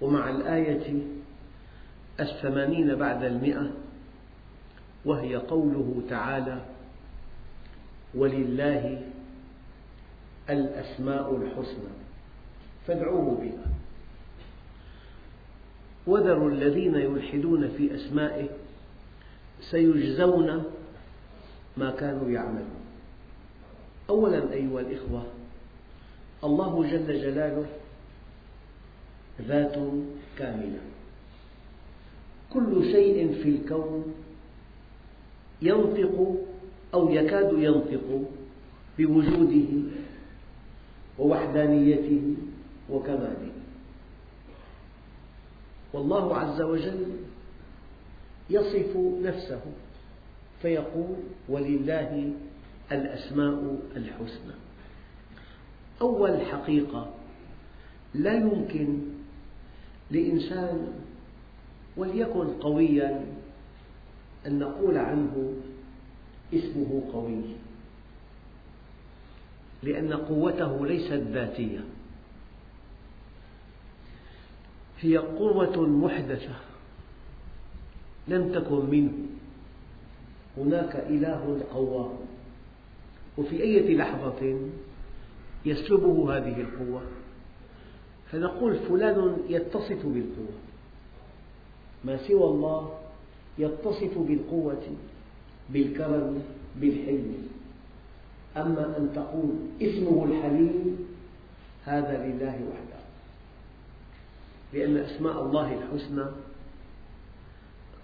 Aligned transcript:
ومع 0.00 0.30
الآية 0.30 1.02
الثمانين 2.20 2.94
بعد 2.94 3.24
المئة 3.24 3.70
وهي 5.04 5.36
قوله 5.36 6.02
تعالى 6.08 6.60
ولله 8.14 9.02
الأسماء 10.50 11.36
الحسنى 11.36 11.94
فادعوه 12.86 13.40
بها. 13.40 13.74
وذروا 16.06 16.50
الذين 16.50 16.94
يلحدون 16.94 17.68
في 17.68 17.94
أسمائه 17.94 18.48
سيجزون 19.70 20.64
ما 21.76 21.90
كانوا 21.90 22.30
يعملون. 22.30 22.84
أولا 24.10 24.52
أيها 24.52 24.80
الإخوة 24.80 25.26
الله 26.44 26.90
جل 26.90 27.06
جلاله 27.06 27.66
ذات 29.42 29.76
كاملة. 30.38 30.80
كل 32.52 32.84
شيء 32.92 33.42
في 33.42 33.48
الكون 33.48 34.14
ينطق 35.62 36.36
أو 36.94 37.10
يكاد 37.10 37.52
ينطق 37.58 38.22
بوجوده 38.98 39.68
ووحدانيته 41.18 42.34
وكماله. 42.90 43.52
والله 45.92 46.36
عز 46.36 46.62
وجل 46.62 47.06
يصف 48.50 48.96
نفسه 49.22 49.60
فيقول 50.62 51.16
ولله 51.48 52.32
الأسماء 52.92 53.78
الحسنى 53.96 54.54
أول 56.00 56.40
حقيقة 56.40 57.14
لا 58.14 58.32
يمكن 58.34 58.98
لإنسان 60.10 60.92
وليكن 61.96 62.46
قويا 62.60 63.26
أن 64.46 64.58
نقول 64.58 64.98
عنه 64.98 65.52
اسمه 66.54 67.10
قوي 67.12 67.42
لأن 69.82 70.12
قوته 70.12 70.86
ليست 70.86 71.12
ذاتية. 71.12 71.84
هي 75.00 75.16
قوة 75.16 75.86
محدثة 75.88 76.54
لم 78.28 78.52
تكن 78.52 78.90
منه. 78.90 79.12
هناك 80.56 80.96
إله 80.96 81.64
قوام 81.72 82.16
وفي 83.38 83.62
أي 83.62 83.96
لحظة 83.96 84.60
يسلبه 85.66 86.36
هذه 86.36 86.60
القوة؟ 86.60 87.02
فنقول 88.34 88.76
فلان 88.76 89.36
يتصف 89.48 90.06
بالقوة. 90.06 90.58
ما 92.04 92.16
سوى 92.28 92.44
الله 92.44 92.98
يتصف 93.58 94.18
بالقوة 94.18 94.82
بالكرم 95.70 96.42
بالحلم. 96.80 97.48
أما 98.56 98.98
أن 98.98 99.10
تقول 99.14 99.50
اسمه 99.82 100.24
الحليم 100.24 101.06
هذا 101.84 102.26
لله 102.26 102.54
وحده. 102.54 103.00
لأن 104.72 104.96
أسماء 104.96 105.42
الله 105.42 105.74
الحسنى 105.74 106.24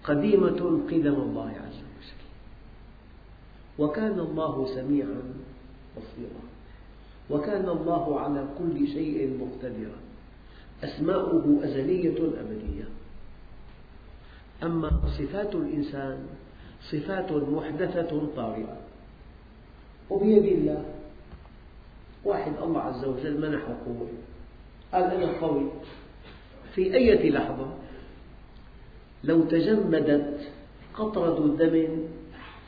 قديمة 0.03 0.81
قدم 0.91 1.15
الله 1.15 1.49
عز 1.49 1.75
وجل. 1.75 2.21
وكان 3.79 4.19
الله 4.19 4.75
سميعا 4.75 5.21
بصيرا. 5.97 6.43
وكان 7.29 7.69
الله 7.69 8.19
على 8.19 8.47
كل 8.59 8.87
شيء 8.87 9.37
مقتدرا. 9.41 10.00
أسماؤه 10.83 11.59
أزلية 11.63 12.17
أبدية. 12.17 12.87
أما 14.63 14.89
صفات 15.17 15.55
الإنسان 15.55 16.17
صفات 16.91 17.31
محدثة 17.31 18.27
طارئة. 18.35 18.77
وبيد 20.09 20.45
الله 20.45 20.85
واحد 22.25 22.51
الله 22.63 22.81
عز 22.81 23.05
وجل 23.05 23.41
منحه 23.41 23.77
قوة 23.85 24.09
قال 24.93 25.03
أنا 25.03 25.31
قوي. 25.41 25.65
في 26.75 26.95
أي 26.95 27.29
لحظة؟ 27.29 27.67
لو 29.23 29.41
تجمدت 29.43 30.39
قطرة 30.93 31.55
دم 31.59 31.87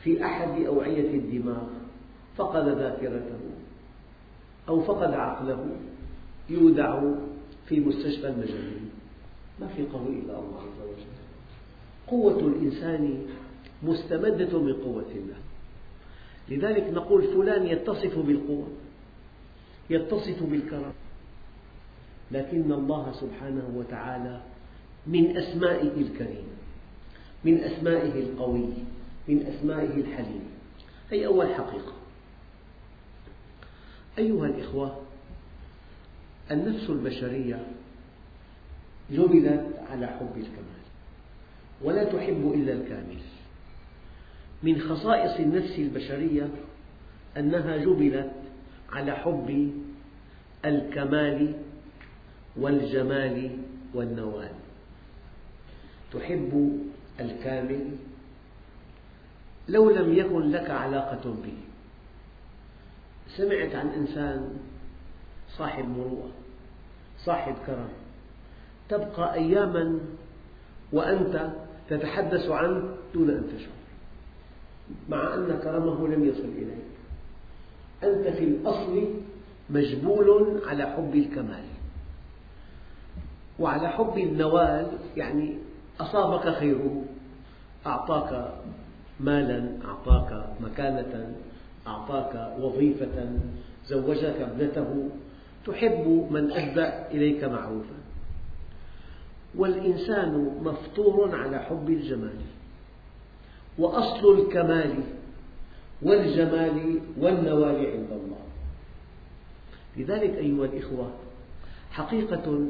في 0.02 0.24
أحد 0.24 0.62
أوعية 0.62 1.18
الدماغ 1.18 1.66
فقد 2.36 2.68
ذاكرته 2.68 3.40
أو 4.68 4.80
فقد 4.80 5.12
عقله 5.12 5.66
يودع 6.50 7.02
في 7.68 7.80
مستشفى 7.80 8.28
المجانين. 8.28 8.90
ما 9.60 9.66
في 9.66 9.82
قوي 9.82 10.08
إلا 10.08 10.38
الله 10.38 10.60
عز 10.60 10.80
وجل. 10.88 11.14
قوة 12.06 12.38
الإنسان 12.38 13.26
مستمدة 13.82 14.58
من 14.58 14.72
قوة 14.72 15.10
الله. 15.14 15.36
لذلك 16.48 16.90
نقول 16.92 17.22
فلان 17.22 17.66
يتصف 17.66 18.18
بالقوة 18.18 18.68
يتصف 19.90 20.42
بالكرم. 20.42 20.92
لكن 22.32 22.72
الله 22.72 23.12
سبحانه 23.12 23.70
وتعالى 23.76 24.40
من 25.06 25.36
أسمائه 25.36 26.00
الكريم 26.00 26.46
من 27.44 27.60
أسمائه 27.60 28.20
القوي 28.20 28.68
من 29.28 29.46
أسمائه 29.46 30.00
الحليم. 30.00 30.44
هذه 31.12 31.26
أول 31.26 31.54
حقيقة. 31.54 31.92
أيها 34.18 34.46
الإخوة 34.46 35.03
النفس 36.50 36.90
البشرية 36.90 37.66
جبلت 39.10 39.66
على 39.90 40.06
حب 40.06 40.32
الكمال 40.36 40.84
ولا 41.82 42.04
تحب 42.04 42.52
إلا 42.54 42.72
الكامل. 42.72 43.18
من 44.62 44.80
خصائص 44.80 45.40
النفس 45.40 45.78
البشرية 45.78 46.48
أنها 47.36 47.76
جبلت 47.76 48.32
على 48.92 49.12
حب 49.12 49.70
الكمال 50.64 51.54
والجمال 52.56 53.50
والنوال. 53.94 54.52
تحب 56.12 56.80
الكامل 57.20 57.96
لو 59.68 59.90
لم 59.90 60.14
يكن 60.14 60.50
لك 60.50 60.70
علاقة 60.70 61.34
به. 61.44 61.56
سمعت 63.36 63.74
عن 63.74 63.88
إنسان 63.88 64.58
صاحب 65.58 65.88
مروءة 65.88 66.30
صاحب 67.24 67.54
كرم. 67.66 67.88
تبقى 68.88 69.34
أياما 69.34 69.98
وأنت 70.92 71.50
تتحدث 71.88 72.48
عنه 72.48 72.88
دون 73.14 73.30
أن 73.30 73.44
تشعر 73.56 73.84
مع 75.08 75.34
أن 75.34 75.58
كرمه 75.62 76.08
لم 76.08 76.24
يصل 76.24 76.48
إليك. 76.58 76.94
أنت 78.04 78.36
في 78.36 78.44
الأصل 78.44 79.08
مجبول 79.70 80.60
على 80.66 80.86
حب 80.86 81.14
الكمال. 81.14 81.64
وعلى 83.58 83.88
حب 83.88 84.18
النوال 84.18 84.98
يعني 85.16 85.58
أصابك 86.00 86.48
خيره 86.48 87.04
أعطاك 87.86 88.52
مالا 89.20 89.78
أعطاك 89.84 90.46
مكانة 90.60 91.34
أعطاك 91.86 92.58
وظيفة 92.60 93.38
زوجك 93.86 94.36
ابنته 94.40 95.10
تحب 95.66 96.28
من 96.30 96.52
أسدى 96.52 97.16
إليك 97.16 97.44
معروفا. 97.44 97.94
والإنسان 99.54 100.60
مفطور 100.62 101.36
على 101.36 101.58
حب 101.58 101.88
الجمال 101.88 102.38
وأصل 103.78 104.38
الكمال 104.40 104.94
والجمال 106.02 107.00
والنوال 107.18 107.76
عند 107.76 108.10
الله. 108.10 108.44
لذلك 109.96 110.34
أيها 110.38 110.64
الإخوة 110.64 111.10
حقيقة 111.90 112.68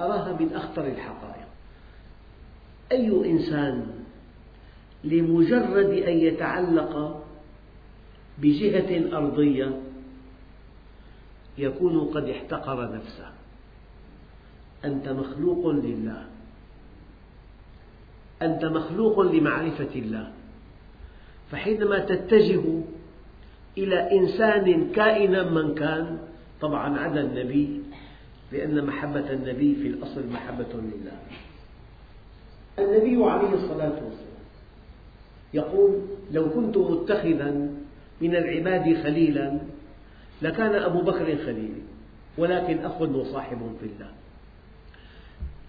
أراها 0.00 0.36
من 0.40 0.52
أخطر 0.52 0.86
الحقائق. 0.86 1.48
أي 2.92 3.30
إنسان 3.30 3.86
لمجرد 5.04 5.90
أن 5.90 6.18
يتعلق 6.18 7.24
بجهة 8.38 9.16
أرضية 9.16 9.80
يكون 11.58 12.00
قد 12.00 12.28
احتقر 12.28 12.94
نفسه. 12.94 13.30
أنت 14.84 15.08
مخلوق 15.08 15.66
لله. 15.66 16.24
أنت 18.42 18.64
مخلوق 18.64 19.20
لمعرفة 19.20 19.94
الله. 19.94 20.32
فحينما 21.50 21.98
تتجه 21.98 22.62
إلى 23.78 24.18
إنسان 24.18 24.90
كائنا 24.92 25.50
من 25.50 25.74
كان 25.74 26.18
طبعا 26.60 26.98
عدا 26.98 27.20
النبي 27.20 27.82
لأن 28.52 28.84
محبة 28.86 29.32
النبي 29.32 29.74
في 29.74 29.88
الأصل 29.88 30.26
محبة 30.32 30.72
لله. 30.74 31.18
النبي 32.78 33.24
عليه 33.24 33.54
الصلاة 33.54 33.98
والسلام 34.04 34.28
يقول 35.54 36.00
لو 36.32 36.50
كنت 36.50 36.76
متخذا 36.76 37.50
من 38.20 38.36
العباد 38.36 39.02
خليلا 39.02 39.58
لكان 40.42 40.74
أبو 40.74 41.02
بكر 41.02 41.36
خليلي 41.36 41.82
ولكن 42.38 42.78
أخ 42.78 43.00
وصاحب 43.00 43.76
في 43.80 43.86
الله. 43.86 44.10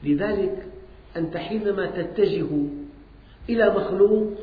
لذلك 0.03 0.67
أنت 1.17 1.37
حينما 1.37 1.85
تتجه 1.85 2.47
إلى 3.49 3.69
مخلوق 3.69 4.33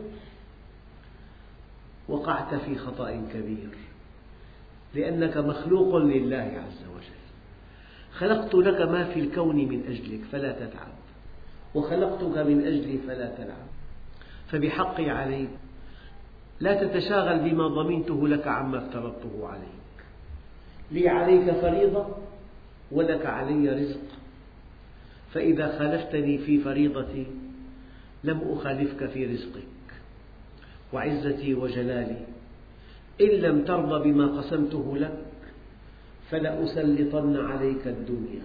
وقعت 2.08 2.54
في 2.54 2.78
خطأ 2.78 3.10
كبير 3.34 3.68
لأنك 4.94 5.36
مخلوق 5.36 5.96
لله 5.96 6.62
عز 6.66 6.84
وجل. 6.94 7.16
خلقت 8.12 8.54
لك 8.54 8.80
ما 8.80 9.04
في 9.04 9.20
الكون 9.20 9.56
من 9.56 9.84
أجلك 9.88 10.20
فلا 10.32 10.52
تتعب 10.52 10.92
وخلقتك 11.74 12.38
من 12.38 12.66
أجلي 12.66 12.98
فلا 12.98 13.34
تلعب. 13.36 13.66
فبحقي 14.48 15.10
عليك 15.10 15.50
لا 16.60 16.84
تتشاغل 16.84 17.50
بما 17.50 17.68
ضمنته 17.68 18.28
لك 18.28 18.46
عما 18.46 18.78
افترضته 18.78 19.48
عليك. 19.48 19.85
لي 20.90 21.08
عليك 21.08 21.50
فريضة 21.50 22.06
ولك 22.92 23.26
علي 23.26 23.68
رزق. 23.68 24.00
فإذا 25.32 25.78
خالفتني 25.78 26.38
في 26.38 26.58
فريضتي 26.58 27.26
لم 28.24 28.40
أخالفك 28.52 29.06
في 29.06 29.26
رزقك. 29.26 29.62
وعزتي 30.92 31.54
وجلالي 31.54 32.20
إن 33.20 33.28
لم 33.28 33.64
ترضى 33.64 34.12
بما 34.12 34.26
قسمته 34.26 34.96
لك 34.96 35.18
فلأسلطن 36.30 37.36
عليك 37.36 37.86
الدنيا. 37.86 38.42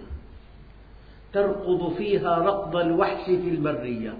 ترقض 1.32 1.94
فيها 1.94 2.38
رقض 2.38 2.76
الوحش 2.76 3.24
في 3.24 3.48
البرية 3.48 4.14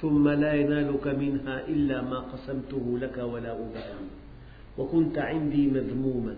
ثم 0.00 0.28
لا 0.28 0.54
ينالك 0.54 1.06
منها 1.06 1.66
إلا 1.68 2.02
ما 2.02 2.18
قسمته 2.18 2.98
لك 3.00 3.18
ولا 3.18 3.52
أبالي. 3.52 4.08
وكنت 4.78 5.18
عندي 5.18 5.66
مذموما. 5.66 6.36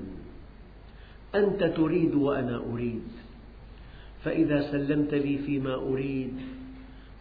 أنت 1.39 1.65
تريد 1.65 2.15
وأنا 2.15 2.63
أريد. 2.73 3.03
فإذا 4.25 4.71
سلمت 4.73 5.15
لي 5.15 5.39
فيما 5.39 5.75
أريد 5.75 6.35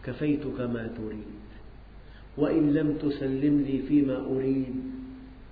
كفيتك 0.04 0.60
ما 0.60 0.90
تريد. 0.96 1.36
وإن 2.36 2.74
لم 2.74 2.96
تسلم 2.96 3.60
لي 3.60 3.78
فيما 3.88 4.16
أريد 4.16 4.74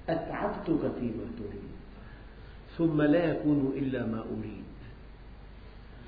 أتعبتك 0.08 0.92
فيما 1.00 1.26
تريد. 1.38 1.74
ثم 2.78 3.02
لا 3.02 3.24
يكون 3.24 3.72
إلا 3.76 4.06
ما 4.06 4.20
أريد. 4.20 4.64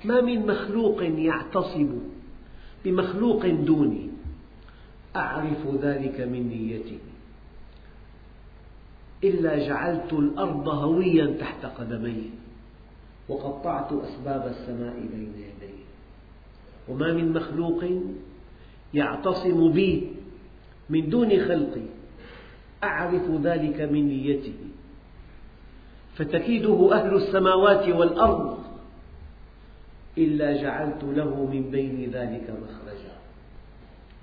ما 0.05 0.21
من 0.21 0.47
مخلوق 0.47 1.03
يعتصب 1.03 1.89
بمخلوق 2.85 3.45
دوني؟ 3.47 4.09
أعرف 5.15 5.67
ذلك 5.81 6.21
من 6.21 6.47
نيته 6.49 6.99
إلا 9.23 9.67
جعلت 9.67 10.13
الأرض 10.13 10.67
هويا 10.67 11.37
تحت 11.39 11.65
قدميه 11.65 12.29
وقطعت 13.29 13.93
أسباب 13.93 14.47
السماء 14.47 14.95
بين 14.99 15.33
يديه 15.35 15.83
وما 16.87 17.13
من 17.13 17.33
مخلوق 17.33 17.83
يعتصم 18.93 19.71
بي 19.71 20.11
من 20.89 21.09
دون 21.09 21.29
خلقي 21.29 21.87
أعرف 22.83 23.31
ذلك 23.41 23.81
من 23.81 24.07
نيته. 24.07 24.53
فتكيده 26.15 26.93
أهل 26.93 27.15
السماوات 27.15 27.89
والأرض 27.89 28.63
إلا 30.17 30.61
جعلت 30.61 31.03
له 31.03 31.45
من 31.45 31.69
بين 31.71 32.11
ذلك 32.11 32.49
مخرجا. 32.49 33.15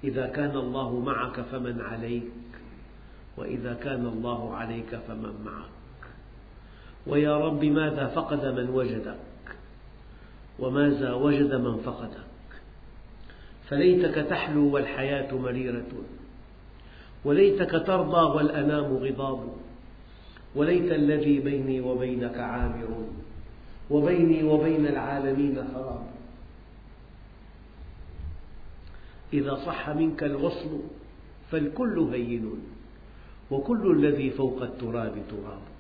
إذا 0.05 0.27
كان 0.27 0.57
الله 0.57 1.01
معك 1.01 1.41
فمن 1.41 1.81
عليك 1.81 2.33
وإذا 3.37 3.75
كان 3.75 4.07
الله 4.07 4.55
عليك 4.55 4.97
فمن 5.09 5.35
معك. 5.45 5.84
ويا 7.07 7.37
رب 7.37 7.65
ماذا 7.65 8.07
فقد 8.07 8.47
من 8.47 8.71
وجدك؟ 8.71 9.17
وماذا 10.59 11.13
وجد 11.13 11.55
من 11.55 11.77
فقدك؟ 11.77 12.25
فليتك 13.69 14.15
تحلو 14.15 14.75
والحياة 14.75 15.35
مريرة 15.35 15.93
وليتك 17.25 17.71
ترضى 17.87 18.37
والأنام 18.37 18.85
غضاب 18.85 19.49
وليت 20.55 20.93
الذي 20.93 21.41
بيني 21.41 21.81
وبينك 21.81 22.39
عامر 22.39 23.07
وبيني 23.91 24.43
وبين 24.43 24.87
العالمين 24.87 25.65
خراب. 25.75 26.07
إذا 29.33 29.55
صح 29.55 29.91
منك 29.91 30.25
الوصل 30.25 30.81
فالكل 31.51 31.99
هين 31.99 32.51
وكل 33.51 33.91
الذي 33.91 34.31
فوق 34.31 34.63
التراب 34.63 35.15
تراب. 35.31 35.74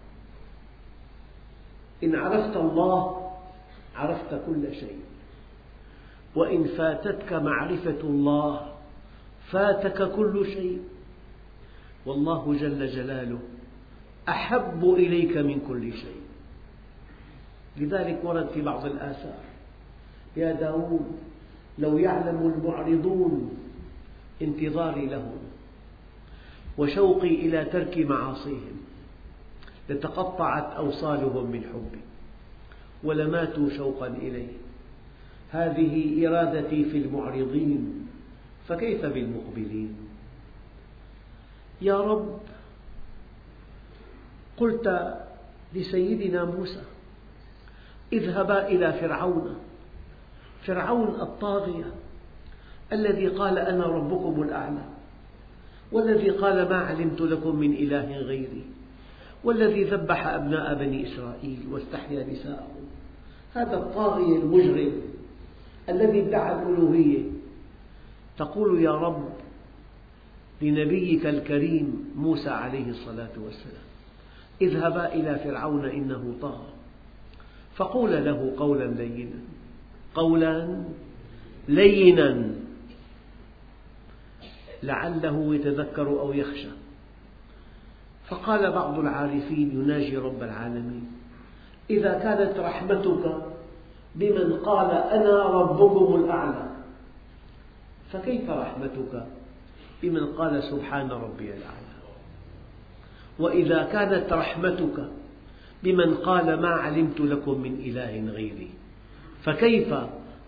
إن 2.05 2.15
عرفت 2.15 2.57
الله 2.57 3.31
عرفت 3.97 4.43
كل 4.47 4.75
شيء. 4.75 4.99
وإن 6.35 6.65
فاتتك 6.65 7.33
معرفة 7.33 8.01
الله 8.01 8.73
فاتك 9.51 10.13
كل 10.17 10.47
شيء. 10.47 10.83
والله 12.07 12.55
جل 12.55 12.87
جلاله 12.87 13.39
أحب 14.29 14.85
إليك 14.85 15.37
من 15.37 15.61
كل 15.69 15.93
شيء. 15.93 16.21
لذلك 17.77 18.21
ورد 18.25 18.49
في 18.49 18.63
بعض 18.63 18.87
الآثار 18.87 19.45
يا 20.37 20.53
داود 20.53 21.07
لو 21.79 21.99
يعلم 21.99 22.53
المعرضون 22.55 23.57
انتظاري 24.43 25.07
لهم 25.07 25.39
وشوقي 26.79 27.35
إلى 27.35 27.65
ترك 27.65 27.99
معاصيهم. 27.99 28.84
لتقطعت 29.89 30.73
أوصالهم 30.73 31.51
من 31.51 31.63
حبي 31.63 32.01
ولماتوا 33.05 33.71
شوقا 33.71 34.07
إليه. 34.07 34.53
هذه 35.51 36.27
إرادتي 36.29 36.85
في 36.85 36.99
المعرضين 36.99 38.07
فكيف 38.69 39.05
بالمقبلين؟ 39.07 39.97
يا 41.83 42.01
رب 42.01 42.39
قلت 44.57 45.15
لسيدنا 45.75 46.45
موسى 46.45 46.83
اذهبا 48.13 48.69
إلى 48.69 48.93
فرعون 48.93 49.57
فرعون 50.67 51.21
الطاغية 51.21 51.93
الذي 52.93 53.29
قال 53.29 53.59
أنا 53.59 53.87
ربكم 53.87 54.43
الأعلى 54.43 54.85
والذي 55.93 56.31
قال 56.31 56.69
ما 56.69 56.77
علمت 56.77 57.21
لكم 57.21 57.57
من 57.57 57.73
إله 57.73 58.17
غيري. 58.17 58.65
والذي 59.45 59.85
ذبح 59.85 60.27
أبناء 60.27 60.75
بني 60.75 61.07
إسرائيل 61.13 61.59
واستحيا 61.71 62.25
نساءهم 62.25 62.85
هذا 63.55 63.77
الطاغية 63.77 64.37
المجرم 64.37 64.93
الذي 65.89 66.21
ادعى 66.21 66.63
الألوهية. 66.63 67.23
تقول 68.39 68.81
يا 68.81 68.91
رب 68.91 69.29
لنبيك 70.63 71.27
الكريم 71.27 72.13
موسى 72.17 72.51
عليه 72.51 72.91
الصلاة 72.91 73.31
والسلام 73.45 73.85
اذهبا 74.63 75.13
إلى 75.15 75.39
فرعون 75.45 75.85
إنه 75.85 76.35
طغى. 76.43 76.67
فقول 77.77 78.25
له 78.25 78.55
قولا 78.57 78.85
لينا 78.85 79.39
قولا 80.15 80.85
لينا 81.69 82.55
لعله 84.83 85.55
يتذكر 85.55 86.09
أو 86.09 86.33
يخشى. 86.33 86.84
فقال 88.29 88.73
بعض 88.73 88.99
العارفين 88.99 89.71
يناجي 89.81 90.17
رب 90.17 90.43
العالمين 90.43 91.13
إذا 91.91 92.19
كانت 92.19 92.59
رحمتك 92.59 93.37
بمن 94.15 94.53
قال 94.53 94.91
أنا 94.91 95.43
ربكم 95.43 96.25
الأعلى 96.25 96.71
فكيف 98.13 98.51
رحمتك 98.51 99.27
بمن 100.03 100.27
قال 100.27 100.63
سبحان 100.63 101.11
ربي 101.11 101.49
الأعلى؟ 101.55 101.95
وإذا 103.39 103.83
كانت 103.83 104.33
رحمتك 104.33 105.09
بمن 105.83 106.15
قال 106.15 106.61
ما 106.61 106.69
علمت 106.69 107.21
لكم 107.21 107.61
من 107.61 107.75
إله 107.75 108.31
غيري 108.31 108.71
فكيف 109.43 109.95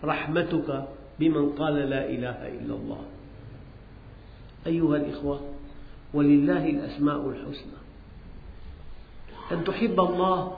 رحمتك 0.03 0.83
بمن 1.19 1.49
قال 1.49 1.75
لا 1.75 2.09
إله 2.09 2.47
إلا 2.47 2.75
الله؟ 2.75 3.01
أيها 4.67 4.95
الإخوة 4.95 5.56
ولله 6.13 6.69
الأسماء 6.69 7.29
الحسنى. 7.29 7.79
أن 9.51 9.63
تحب 9.63 9.99
الله 9.99 10.57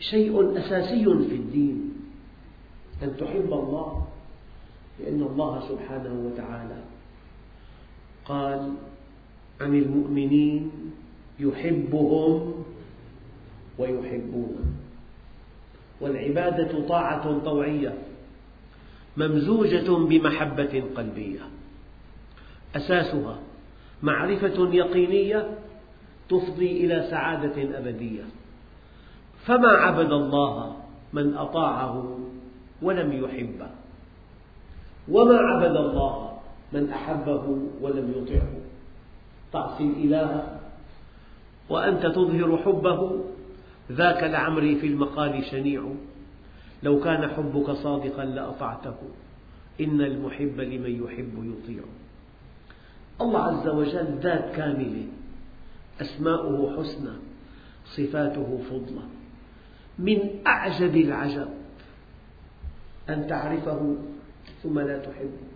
شيء 0.00 0.58
أساسي 0.58 1.04
في 1.04 1.34
الدين. 1.34 1.94
أن 3.02 3.16
تحب 3.16 3.52
الله 3.52 4.06
لأن 5.00 5.22
الله 5.22 5.68
سبحانه 5.68 6.30
وتعالى 6.32 6.82
قال 8.24 8.74
عن 9.60 9.74
المؤمنين 9.74 10.70
يحبهم 11.38 12.64
ويحبونه. 13.78 14.64
والعبادة 16.00 16.88
طاعة 16.88 17.38
طوعية 17.38 17.98
ممزوجة 19.16 19.90
بمحبة 19.90 20.84
قلبية. 20.96 21.40
أساسها 22.76 23.38
معرفة 24.02 24.74
يقينية 24.74 25.58
تفضي 26.28 26.84
إلى 26.84 27.06
سعادة 27.10 27.78
أبدية. 27.78 28.22
فما 29.44 29.68
عبد 29.68 30.12
الله 30.12 30.76
من 31.12 31.34
أطاعه 31.34 32.18
ولم 32.82 33.12
يحبه 33.12 33.70
وما 35.08 35.36
عبد 35.38 35.76
الله 35.76 36.38
من 36.72 36.90
أحبه 36.90 37.58
ولم 37.80 38.12
يطعه. 38.16 38.52
تعصي 39.52 39.84
الإله 39.84 40.58
وأنت 41.68 42.06
تظهر 42.06 42.56
حبه 42.56 43.24
ذاك 43.92 44.22
لعمري 44.22 44.76
في 44.76 44.86
المقال 44.86 45.44
شنيع. 45.50 45.82
لو 46.82 47.00
كان 47.00 47.28
حبك 47.28 47.70
صادقا 47.70 48.24
لأطعته 48.24 48.96
إن 49.80 50.00
المحب 50.00 50.60
لمن 50.60 51.04
يحب 51.04 51.54
يطيع. 51.54 51.82
الله 53.20 53.42
عز 53.42 53.68
وجل 53.68 54.18
ذات 54.22 54.54
كاملة 54.56 55.06
أسماؤه 56.00 56.76
حسنى 56.76 57.16
صفاته 57.84 58.60
فضلة 58.70 59.02
من 59.98 60.46
أعجب 60.46 60.96
العجب 60.96 61.48
أن 63.08 63.26
تعرفه 63.26 63.96
ثم 64.62 64.78
لا 64.78 64.98
تحبه. 64.98 65.50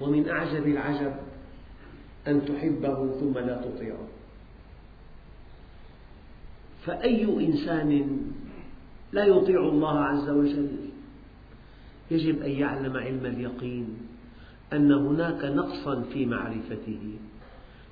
ومن 0.00 0.28
أعجب 0.28 0.66
العجب 0.66 1.14
أن 2.28 2.44
تحبه 2.44 3.20
ثم 3.20 3.38
لا 3.38 3.62
تطيعه. 3.62 4.08
فأي 6.86 7.46
إنسان 7.46 8.20
لا 9.12 9.24
يطيع 9.24 9.60
الله 9.60 9.98
عز 10.00 10.28
وجل 10.28 10.76
يجب 12.10 12.42
أن 12.42 12.50
يعلم 12.50 12.96
علم 12.96 13.26
اليقين 13.26 14.09
أن 14.72 14.92
هناك 14.92 15.44
نقصا 15.44 16.02
في 16.12 16.26
معرفته 16.26 17.18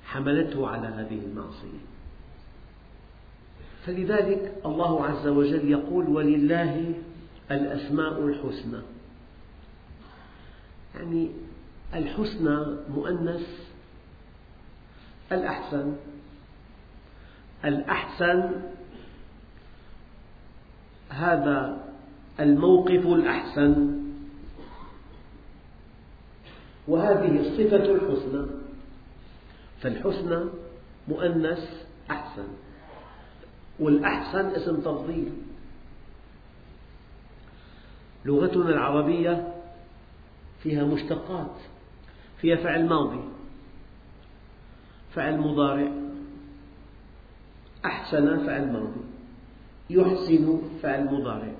حملته 0.05 0.67
على 0.67 0.87
هذه 0.87 1.19
المعصية. 1.25 1.79
فلذلك 3.85 4.61
الله 4.65 5.05
عز 5.05 5.27
وجل 5.27 5.71
يقول 5.71 6.09
ولله 6.09 6.93
الأسماء 7.51 8.25
الحسنى. 8.25 8.81
يعني 10.95 11.31
الحسنى 11.95 12.65
مؤنث 12.89 13.47
الأحسن 15.31 15.95
الأحسن 17.65 18.51
هذا 21.09 21.85
الموقف 22.39 23.05
الأحسن. 23.07 23.98
وهذه 26.89 27.39
الصفة 27.39 27.91
الحسنى. 27.91 28.45
فالحسنى 29.81 30.45
مؤنث 31.07 31.85
أحسن. 32.11 32.47
والأحسن 33.79 34.45
اسم 34.45 34.79
تفضيل. 34.79 35.31
لغتنا 38.25 38.69
العربية 38.69 39.53
فيها 40.63 40.83
مشتقات 40.83 41.55
فيها 42.41 42.55
فعل 42.55 42.85
ماضي 42.85 43.23
فعل 45.13 45.37
مضارع. 45.39 45.91
أحسن 47.85 48.45
فعل 48.45 48.73
ماضي. 48.73 49.01
يحسن 49.89 50.61
فعل 50.83 51.05
مضارع. 51.05 51.55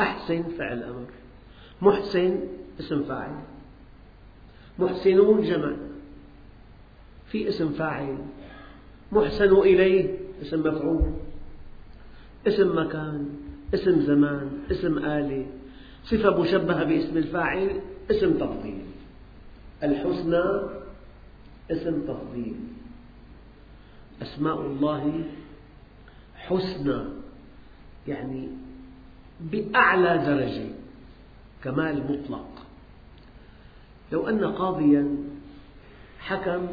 أحسن 0.00 0.42
فعل 0.42 0.82
أمر. 0.82 1.06
محسن 1.82 2.40
اسم 2.80 3.02
فاعل. 3.02 3.49
محسنون 4.80 5.42
جمع 5.42 5.76
في 7.30 7.48
اسم 7.48 7.72
فاعل. 7.72 8.18
محسن 9.12 9.52
إليه. 9.56 10.18
اسم 10.42 10.60
مفعول. 10.60 11.12
اسم 12.46 12.78
مكان. 12.78 13.28
اسم 13.74 14.00
زمان. 14.00 14.50
اسم 14.70 14.98
آلة. 14.98 15.46
صفة 16.04 16.40
مشبهة 16.42 16.84
باسم 16.84 17.16
الفاعل. 17.16 17.80
اسم 18.10 18.32
تفضيل. 18.32 18.82
الحسنى. 19.82 20.44
اسم 21.70 22.00
تفضيل. 22.00 22.56
أسماء 24.22 24.60
الله 24.60 25.24
حسنى. 26.34 27.04
يعني 28.08 28.48
بأعلى 29.40 30.18
درجة. 30.26 30.70
كمال 31.64 32.12
مطلق. 32.12 32.69
لو 34.12 34.28
أن 34.28 34.44
قاضيا 34.44 35.16
حكم 36.18 36.66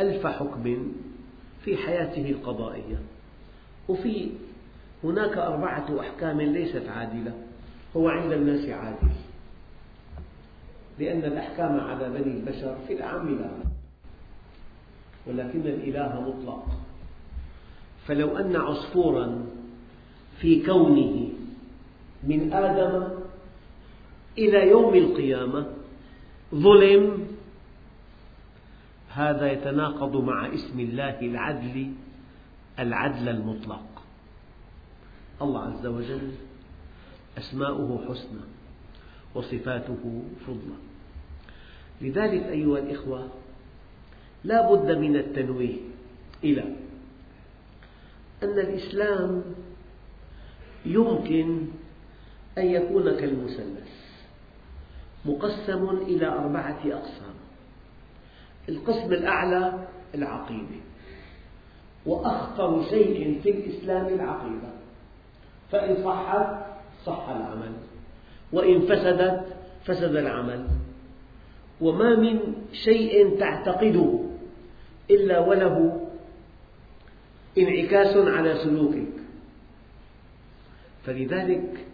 ألف 0.00 0.26
حكم 0.26 0.92
في 1.64 1.76
حياته 1.76 2.30
القضائية 2.30 2.98
وفي 3.88 4.30
هناك 5.04 5.38
أربعة 5.38 6.00
أحكام 6.00 6.40
ليست 6.40 6.88
عادلة 6.88 7.34
هو 7.96 8.08
عند 8.08 8.32
الناس 8.32 8.68
عادل 8.68 9.08
لأن 10.98 11.24
الأحكام 11.24 11.80
على 11.80 12.08
بني 12.08 12.32
البشر 12.36 12.76
في 12.86 12.92
الأعم 12.92 13.38
لا 13.38 13.50
ولكن 15.26 15.60
الإله 15.60 16.20
مطلق. 16.20 16.66
فلو 18.06 18.36
أن 18.38 18.56
عصفورا 18.56 19.46
في 20.40 20.66
كونه 20.66 21.28
من 22.22 22.52
آدم 22.52 23.08
إلى 24.38 24.68
يوم 24.68 24.94
القيامة. 24.94 25.66
ظلم. 26.54 27.26
هذا 29.08 29.52
يتناقض 29.52 30.16
مع 30.16 30.54
اسم 30.54 30.80
الله 30.80 31.20
العدل 31.20 31.92
العدل 32.78 33.28
المطلق. 33.28 34.02
الله 35.42 35.60
عز 35.60 35.86
وجل 35.86 36.30
أسماؤه 37.38 38.04
حسنى 38.08 38.40
وصفاته 39.34 40.22
فضلى. 40.46 40.76
لذلك 42.00 42.42
أيها 42.42 42.78
الإخوة 42.78 43.28
لا 44.44 44.72
بد 44.72 44.98
من 44.98 45.16
التنويه 45.16 45.76
إلى 46.44 46.62
أن 48.42 48.58
الإسلام 48.58 49.42
يمكن 50.86 51.66
أن 52.58 52.66
يكون 52.66 53.04
كالمثلث 53.16 53.85
مقسم 55.26 55.88
إلى 55.88 56.26
أربعة 56.26 56.80
أقسام. 56.84 57.34
القسم 58.68 59.12
الأعلى 59.12 59.86
العقيدة. 60.14 60.80
وأخطر 62.06 62.82
شيء 62.90 63.40
في 63.42 63.50
الإسلام 63.50 64.06
العقيدة. 64.06 64.68
فإن 65.72 66.04
صحت 66.04 66.66
صح 67.06 67.28
العمل. 67.28 67.72
وإن 68.52 68.80
فسدت 68.80 69.56
فسد 69.84 70.16
العمل. 70.16 70.66
وما 71.80 72.16
من 72.16 72.54
شيء 72.72 73.38
تعتقده 73.38 74.18
إلا 75.10 75.38
وله 75.38 76.06
انعكاس 77.58 78.16
على 78.16 78.54
سلوكك. 78.64 79.12
فلذلك 81.04 81.86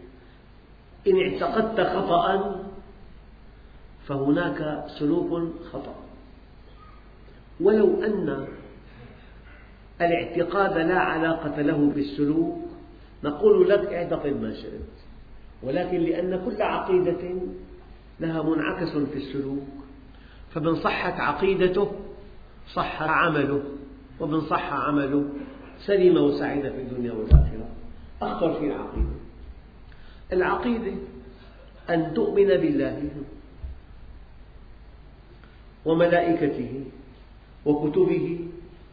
إن 1.07 1.21
اعتقدت 1.21 1.81
خطأ 1.81 2.61
فهناك 4.09 4.85
سلوك 4.99 5.53
خطأ. 5.73 5.95
ولو 7.61 8.05
أن 8.05 8.47
الاعتقاد 10.01 10.79
لا 10.79 10.99
علاقة 10.99 11.63
له 11.63 11.93
بالسلوك 11.95 12.59
نقول 13.25 13.69
لك 13.69 13.93
اعتقد 13.93 14.43
ما 14.43 14.55
شئت. 14.55 14.81
ولكن 15.63 16.01
لأن 16.01 16.45
كل 16.45 16.63
عقيدة 16.63 17.35
لها 18.21 18.43
منعكس 18.43 18.97
في 18.97 19.17
السلوك. 19.17 19.69
فمن 20.55 20.75
صحت 20.75 21.21
عقيدته 21.21 21.93
صح 22.75 23.03
عمله. 23.03 23.63
ومن 24.21 24.41
صح 24.41 24.73
عمله 24.73 25.25
سلم 25.87 26.17
وسعد 26.17 26.63
في 26.63 26.81
الدنيا 26.83 27.13
والآخرة. 27.13 27.69
أخطر 28.23 28.55
في 28.55 28.67
العقيدة. 28.67 29.17
العقيدة 30.33 30.93
أن 31.91 32.15
تؤمن 32.15 32.47
بالله. 32.47 33.11
وملائكته 35.87 36.85
وكتبه 37.67 38.39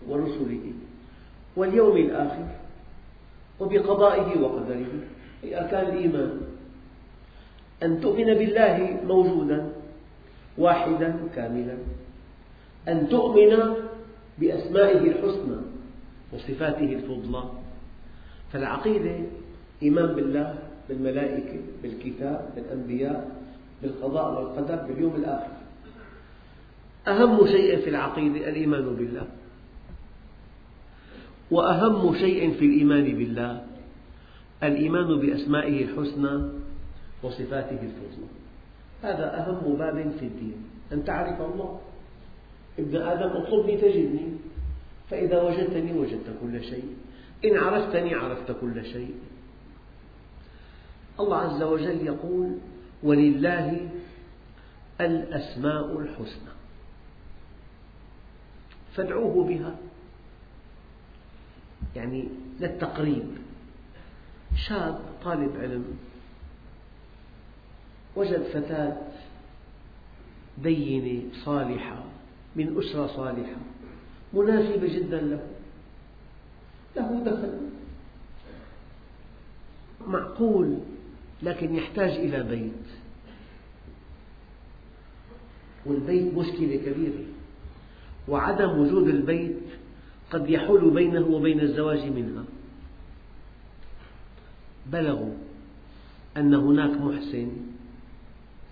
ورسله 0.07 0.65
واليوم 1.55 1.97
الآخر 1.97 2.47
وبقضائه 3.59 4.41
وقدره 4.41 4.91
هي 5.43 5.59
أركان 5.59 5.85
الإيمان. 5.87 6.41
أن 7.83 8.01
تؤمن 8.01 8.33
بالله 8.33 8.99
موجودا 9.07 9.69
واحدا 10.57 11.15
كاملا. 11.35 11.77
أن 12.87 13.09
تؤمن 13.09 13.73
بأسمائه 14.39 14.99
الحسنى 14.99 15.57
وصفاته 16.33 16.89
الفضلى. 16.93 17.43
فالعقيدة 18.51 19.15
إيمان 19.83 20.07
بالله 20.15 20.55
بالملائكة 20.89 21.59
بالكتاب 21.83 22.49
بالأنبياء 22.55 23.31
بالقضاء 23.81 24.27
والقدر 24.35 24.75
باليوم 24.75 25.15
الآخر. 25.15 25.58
أهم 27.07 27.47
شيء 27.47 27.81
في 27.81 27.89
العقيدة 27.89 28.49
الإيمان 28.49 28.95
بالله. 28.95 29.27
وأهم 31.51 32.15
شيء 32.15 32.53
في 32.53 32.65
الإيمان 32.65 33.03
بالله 33.03 33.65
الإيمان 34.63 35.19
بأسمائه 35.19 35.83
الحسنى 35.85 36.49
وصفاته 37.23 37.79
الفضلى 37.81 38.27
هذا 39.03 39.39
أهم 39.39 39.75
باب 39.75 40.11
في 40.19 40.25
الدين. 40.25 40.63
أن 40.93 41.03
تعرف 41.05 41.41
الله. 41.41 41.79
ابن 42.79 42.95
آدم 42.95 43.29
اطلبني 43.29 43.77
تجدني. 43.77 44.31
فإذا 45.09 45.41
وجدتني 45.41 45.93
وجدت 45.93 46.37
كل 46.41 46.63
شيء. 46.63 46.95
إن 47.45 47.57
عرفتني 47.57 48.15
عرفت 48.15 48.51
كل 48.61 48.85
شيء. 48.85 49.13
الله 51.19 51.37
عز 51.37 51.63
وجل 51.63 52.05
يقول 52.05 52.57
ولله 53.03 53.89
الأسماء 55.01 55.99
الحسنى. 55.99 56.48
فادعوه 58.95 59.47
بها. 59.47 59.75
يعني 61.95 62.27
للتقريب. 62.59 63.27
شاب 64.67 65.01
طالب 65.23 65.57
علم. 65.57 65.85
وجد 68.15 68.43
فتاة 68.43 68.97
دينة 70.57 71.23
صالحة 71.45 72.03
من 72.55 72.77
أسرة 72.77 73.07
صالحة 73.07 73.57
مناسبة 74.33 74.95
جدا 74.97 75.21
له. 75.21 75.47
له 76.95 77.23
دخل. 77.25 77.59
معقول 80.07 80.79
لكن 81.43 81.75
يحتاج 81.75 82.09
إلى 82.09 82.43
بيت. 82.43 82.87
والبيت 85.85 86.33
مشكلة 86.33 86.75
كبيرة. 86.75 87.38
وعدم 88.29 88.79
وجود 88.79 89.07
البيت 89.07 89.57
قد 90.31 90.49
يحول 90.49 90.89
بينه 90.89 91.27
وبين 91.27 91.59
الزواج 91.59 91.99
منها. 91.99 92.43
بلغوا 94.91 95.33
أن 96.37 96.53
هناك 96.53 97.01
محسن 97.01 97.51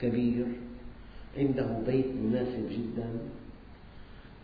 كبير 0.02 0.46
عنده 1.38 1.80
بيت 1.88 2.06
مناسب 2.06 2.70
جدا 2.70 3.10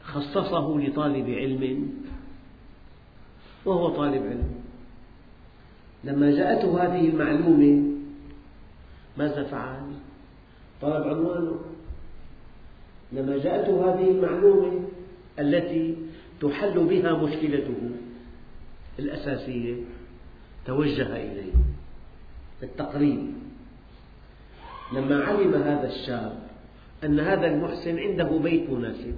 خصصه 0.03 0.79
لطالب 0.79 1.29
علم 1.29 1.93
وهو 3.65 3.89
طالب 3.89 4.23
علم. 4.23 4.53
لما 6.03 6.31
جاءته 6.31 6.83
هذه 6.83 7.09
المعلومة 7.09 7.93
ماذا 9.17 9.43
فعل؟ 9.43 9.83
طلب 10.81 11.07
عنوانه. 11.07 11.59
لما 13.11 13.37
جاءته 13.37 13.93
هذه 13.93 14.11
المعلومة 14.11 14.92
التي 15.39 15.95
تحل 16.41 16.79
بها 16.79 17.23
مشكلته 17.23 17.89
الأساسية 18.99 19.75
توجه 20.65 21.15
إليه 21.15 21.53
بالتقريب. 22.61 23.33
لما 24.93 25.23
علم 25.23 25.53
هذا 25.53 25.87
الشاب 25.87 26.39
أن 27.03 27.19
هذا 27.19 27.47
المحسن 27.47 27.99
عنده 27.99 28.39
بيت 28.43 28.69
مناسب 28.69 29.15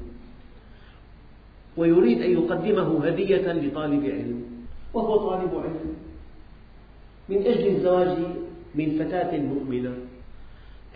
ويريد 1.78 2.21
أن 2.21 2.32
يقدمه 2.32 3.06
هدية 3.08 3.54
لطالب 3.54 4.06
علم 4.06 4.43
وهو 4.93 5.30
طالب 5.30 5.56
علم 5.56 5.93
من 7.30 7.38
أجل 7.38 7.67
الزواج 7.67 8.17
من 8.75 8.99
فتاة 8.99 9.38
مؤمنة 9.38 9.93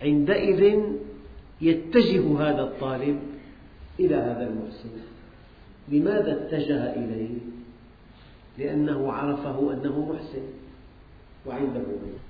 عندئذ 0.02 0.80
يتجه 1.60 2.40
هذا 2.40 2.62
الطالب 2.62 3.18
إلى 4.00 4.14
هذا 4.14 4.48
المحسن 4.48 4.90
لماذا 5.88 6.32
اتجه 6.32 6.92
إليه؟ 6.92 7.38
لأنه 8.58 9.12
عرفه 9.12 9.72
أنه 9.72 10.12
محسن 10.12 10.42
وعنده 11.46 11.80
بيت 11.80 12.20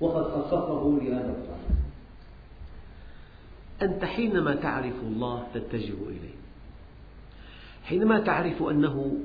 وقد 0.00 0.24
خصصه 0.24 0.98
لهذا 1.02 1.30
الطالب 1.30 1.76
أنت 3.82 4.04
حينما 4.04 4.54
تعرف 4.54 4.94
الله 5.02 5.46
تتجه 5.54 5.94
إليه. 6.08 6.36
حينما 7.84 8.20
تعرف 8.20 8.62
أنه 8.62 9.16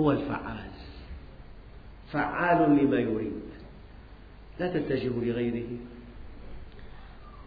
هو 0.00 0.12
الفعال 0.12 0.70
فعال 2.12 2.76
لما 2.76 2.96
يريد. 2.96 3.32
لا 4.60 4.78
تتجه 4.78 5.08
لغيره. 5.08 5.78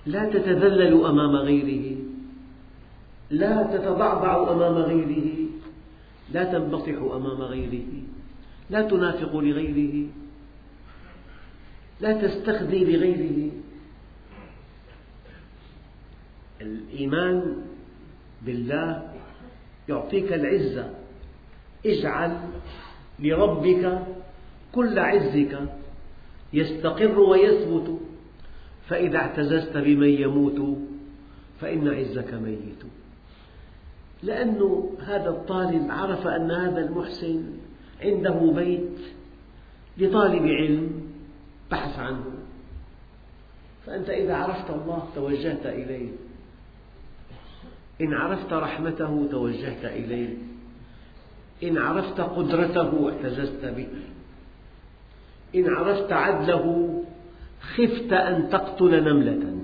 لا 0.06 0.30
تتذلل 0.30 1.06
أمام 1.06 1.36
غيره. 1.36 2.09
لا 3.30 3.64
تتضعضع 3.64 4.52
أمام 4.52 4.74
غيره. 4.74 5.50
لا 6.34 6.44
تنبطح 6.44 6.98
أمام 7.16 7.42
غيره. 7.42 7.88
لا 8.70 8.82
تنافق 8.82 9.36
لغيره. 9.36 10.08
لا 12.02 12.28
تستخزي 12.28 12.86
بغيره 12.86 13.52
الإيمان 16.62 17.56
بالله 18.46 19.14
يعطيك 19.90 20.34
العزة 20.34 20.94
اجعل 21.86 22.40
لربك 23.20 24.04
كل 24.72 25.00
عزك 25.00 25.60
يستقر 26.54 27.20
ويثبت. 27.20 28.00
فإذا 28.88 29.18
اعتززت 29.18 29.78
بمن 29.78 30.10
يموت 30.10 30.78
فإن 31.62 31.88
عزك 31.88 32.34
ميت. 32.34 32.84
لأن 34.24 34.84
هذا 35.06 35.30
الطالب 35.30 35.92
عرف 35.92 36.28
أن 36.28 36.52
هذا 36.52 36.80
المحسن 36.80 37.44
عنده 38.02 38.54
بيت 38.56 39.00
لطالب 39.98 40.44
علم 40.44 41.02
بحث 41.72 42.00
عنه. 42.00 42.24
فأنت 43.86 44.10
إذا 44.10 44.36
عرفت 44.36 44.70
الله 44.70 45.10
توجهت 45.16 45.66
إليه. 45.66 46.10
إن 48.02 48.14
عرفت 48.14 48.54
رحمته 48.54 49.28
توجهت 49.32 49.86
إليه. 49.86 50.38
إن 51.64 51.78
عرفت 51.78 52.22
قدرته 52.22 53.10
اعتززت 53.10 53.66
به. 53.66 53.88
إن 55.56 55.70
عرفت 55.70 56.12
عدله 56.12 56.94
خفت 57.62 58.14
أن 58.14 58.50
تقتل 58.50 59.04
نملة. 59.04 59.60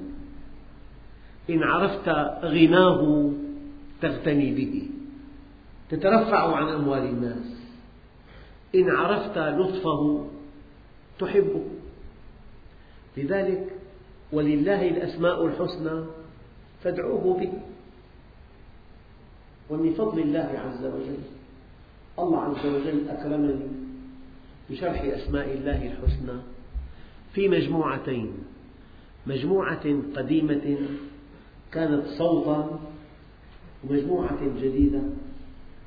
إن 1.49 1.63
عرفت 1.63 2.09
غناه 2.45 3.31
تغتني 4.01 4.55
به. 4.55 4.89
تترفع 5.89 6.55
عن 6.55 6.67
أموال 6.67 7.03
الناس. 7.03 7.55
إن 8.75 8.89
عرفت 8.89 9.37
لطفه 9.37 10.27
تحبه. 11.19 11.65
لذلك 13.17 13.73
ولله 14.31 14.89
الأسماء 14.89 15.45
الحسنى 15.45 16.05
فادعوه 16.83 17.39
به. 17.39 17.53
ومن 19.69 19.93
فضل 19.93 20.19
الله 20.19 20.59
عز 20.65 20.85
وجل 20.85 21.17
الله 22.19 22.41
عز 22.41 22.65
وجل 22.65 23.09
أكرمني 23.09 23.67
بشرح 24.69 25.01
أسماء 25.01 25.53
الله 25.53 25.91
الحسنى 25.91 26.39
في 27.33 27.47
مجموعتين. 27.47 28.33
مجموعة 29.27 29.85
قديمة 30.15 30.77
كانت 31.71 32.07
صوتا 32.17 32.79
ومجموعة 33.89 34.39
جديدة 34.61 35.01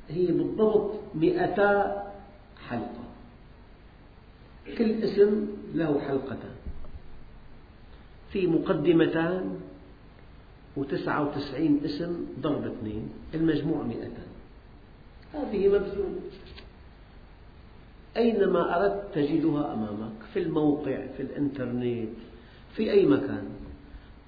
هي 0.09 0.25
بالضبط 0.25 0.91
مئتا 1.15 2.03
حلقة. 2.69 3.03
كل 4.77 5.03
اسم 5.03 5.47
له 5.73 5.99
حلقتان. 5.99 6.55
في 8.31 8.47
مقدمتان 8.47 9.59
وتسعة 10.77 11.27
وتسعين 11.27 11.79
اسم 11.85 12.25
ضرب 12.41 12.65
اثنين 12.65 13.09
المجموع 13.33 13.83
مئتان. 13.83 14.29
هذه 15.33 15.67
مبذولة. 15.67 16.19
أينما 18.17 18.75
أردت 18.77 19.15
تجدها 19.15 19.73
أمامك 19.73 20.23
في 20.33 20.39
الموقع 20.39 21.05
في 21.17 21.23
الإنترنت 21.23 22.09
في 22.75 22.91
أي 22.91 23.05
مكان 23.05 23.43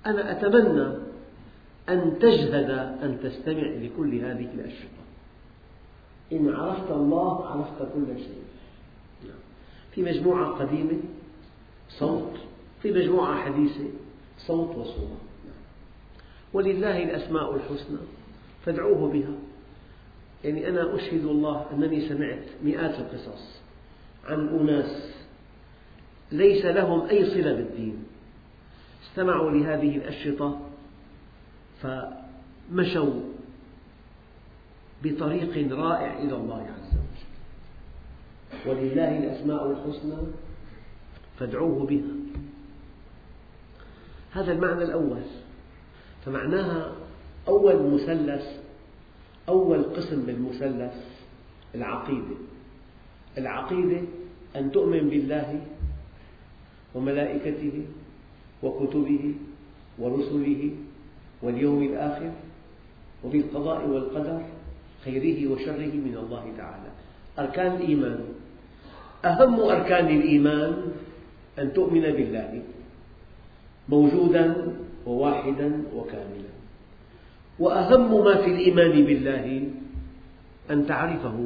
أنا 0.06 0.32
أتمنى 0.32 1.11
أن 1.92 2.20
تجهد 2.20 2.70
أن 3.04 3.20
تستمع 3.24 3.68
لكل 3.68 4.16
هذه 4.16 4.50
الأشرطة 4.54 5.02
إن 6.32 6.50
عرفت 6.50 6.92
الله 6.92 7.46
عرفت 7.48 7.94
كل 7.94 8.18
شيء. 8.18 8.44
في 9.96 10.02
مجموعة 10.02 10.50
قديمة 10.52 11.00
صوت. 11.90 12.34
في 12.82 12.92
مجموعة 12.92 13.42
حديثة 13.42 13.86
صوت 14.38 14.78
وصورة. 14.78 15.18
ولله 16.54 17.04
الأسماء 17.04 17.56
الحسنى 17.56 17.98
فادعوه 18.66 19.12
بها. 19.12 19.34
يعني 20.44 20.70
أنا 20.70 20.96
أشهد 20.96 21.26
الله 21.26 21.66
أنني 21.74 22.10
سمعت 22.10 22.44
مئات 22.64 23.00
القصص 23.00 23.62
عن 24.26 24.48
أناس 24.48 25.14
ليس 26.32 26.66
لهم 26.66 27.08
أي 27.08 27.26
صلة 27.26 27.54
بالدين. 27.54 28.04
استمعوا 29.04 29.52
لهذه 29.52 29.98
الأشرطة 29.98 30.71
فمشوا 31.82 33.22
بطريق 35.04 35.74
رائع 35.74 36.18
إلى 36.18 36.36
الله 36.36 36.62
عز 36.62 36.94
وجل. 36.94 38.70
ولله 38.70 39.18
الأسماء 39.18 39.72
الحسنى 39.72 40.18
فادعوه 41.40 41.86
بها. 41.86 42.14
هذا 44.32 44.52
المعنى 44.52 44.84
الأول. 44.84 45.22
فمعناها 46.26 46.96
أول 47.48 47.94
مثلث 47.94 48.62
أول 49.50 49.84
قسم 49.84 50.26
بالمثلث 50.26 50.94
العقيدة. 51.76 52.36
العقيدة 53.38 54.02
أن 54.56 54.72
تؤمن 54.72 55.10
بالله 55.10 55.62
وملائكته 56.96 57.86
وكتبه 58.64 59.36
ورسله 60.00 60.72
واليوم 61.44 61.84
الآخر 61.84 62.32
وبالقضاء 63.24 63.88
والقدر 63.88 64.42
خيره 65.06 65.52
وشره 65.52 65.94
من 65.94 66.18
الله 66.18 66.54
تعالى. 66.58 66.92
أركان 67.40 67.76
الإيمان. 67.76 68.20
أهم 69.26 69.60
أركان 69.60 70.08
الإيمان 70.08 70.92
أن 71.60 71.74
تؤمن 71.74 72.02
بالله 72.02 72.62
موجودا 73.90 74.76
وواحدا 75.06 75.84
وكاملا. 75.96 76.52
وأهم 77.60 78.26
ما 78.26 78.36
في 78.42 78.50
الإيمان 78.52 79.06
بالله 79.06 79.68
أن 80.72 80.88
تعرفه. 80.88 81.38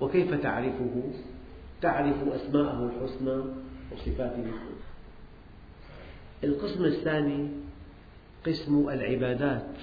وكيف 0.00 0.34
تعرفه؟ 0.34 0.94
تعرف 1.82 2.16
أسماءه 2.28 2.90
الحسنى 2.90 3.38
وصفاته 3.92 4.44
الحسنى 4.44 4.78
القسم 6.44 6.84
الثاني 6.84 7.48
قسم 8.46 8.88
العبادات. 8.88 9.76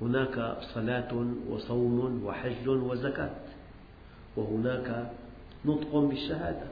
هناك 0.00 0.56
صلاة 0.74 1.26
وصوم 1.48 2.24
وحج 2.24 2.68
وزكاة 2.68 3.36
وهناك 4.36 5.10
نطق 5.64 5.96
بالشهادة. 5.96 6.66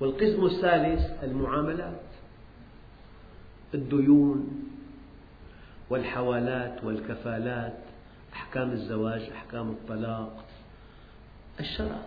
والقسم 0.00 0.44
الثالث 0.46 1.24
المعاملات 1.24 2.00
الديون 3.74 4.64
والحوالات 5.90 6.84
والكفالات 6.84 7.78
أحكام 8.32 8.70
الزواج 8.70 9.22
أحكام 9.22 9.68
الطلاق 9.68 10.44
الشرع. 11.60 12.00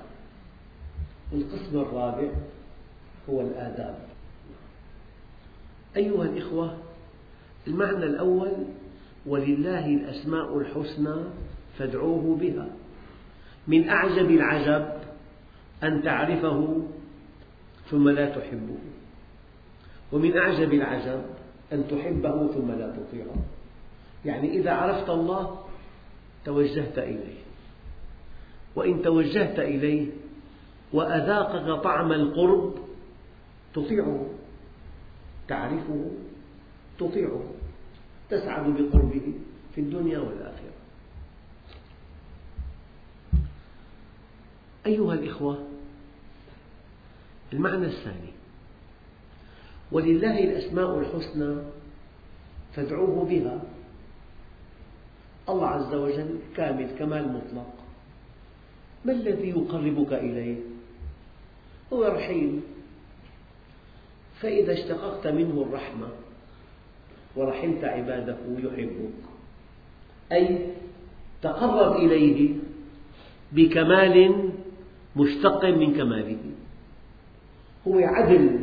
والقسم 1.32 1.80
الرابع 1.80 2.30
هو 3.30 3.41
الآداب. 3.41 4.00
أيها 5.95 6.24
الإخوة 6.24 6.78
المعنى 7.67 8.06
الأول 8.06 8.52
ولله 9.26 9.86
الأسماء 9.86 10.58
الحسنى 10.58 11.15
فادعوه 11.78 12.36
بها. 12.36 12.67
من 13.67 13.89
أعجب 13.89 14.32
العجب 14.32 14.88
أن 15.84 16.04
تعرفه 16.04 16.88
ثم 17.89 18.10
لا 18.10 18.30
تحبه. 18.30 18.78
ومن 20.12 20.38
أعجب 20.38 20.74
العجب 20.74 21.21
أن 21.74 21.88
تحبه 21.88 22.47
ثم 22.47 22.71
لا 22.71 22.95
تطيعه. 22.95 23.36
يعني 24.26 24.52
إذا 24.52 24.71
عرفت 24.71 25.10
الله 25.10 25.60
توجهت 26.45 26.97
إليه. 26.97 27.41
وإن 28.76 29.02
توجهت 29.02 29.60
إليه 29.60 30.08
وأذاقك 30.93 31.84
طعم 31.84 32.12
القرب 32.12 32.76
تطيعه 33.74 34.26
تعرفه 35.47 36.12
تطيعه 36.99 37.43
تسعد 38.30 38.65
بقربه 38.65 39.34
في 39.75 39.82
الدنيا 39.82 40.19
والآخرة. 40.19 40.71
أيها 44.86 45.13
الإخوة 45.13 45.67
المعنى 47.54 47.86
الثاني 47.86 48.32
ولله 49.91 50.43
الأسماء 50.43 50.99
الحسنى 50.99 51.56
فادعوه 52.73 53.25
بها. 53.25 53.62
الله 55.49 55.67
عز 55.67 55.93
وجل 55.93 56.39
كامل 56.56 56.95
كمال 56.99 57.34
مطلق. 57.34 57.73
ما 59.06 59.13
الذي 59.13 59.49
يقربك 59.49 60.13
إليه؟ 60.13 60.58
هو 61.93 62.04
رحيم. 62.04 62.63
فإذا 64.41 64.73
اشتققت 64.73 65.27
منه 65.27 65.62
الرحمة 65.62 66.08
ورحمت 67.35 67.83
عباده 67.83 68.37
يحبك. 68.57 69.09
أي 70.31 70.67
تقرب 71.41 71.95
إليه 71.95 72.53
بكمال 73.51 74.49
مشتق 75.15 75.65
من 75.65 75.93
كماله. 75.93 76.37
هو 77.87 77.99
عدل. 77.99 78.59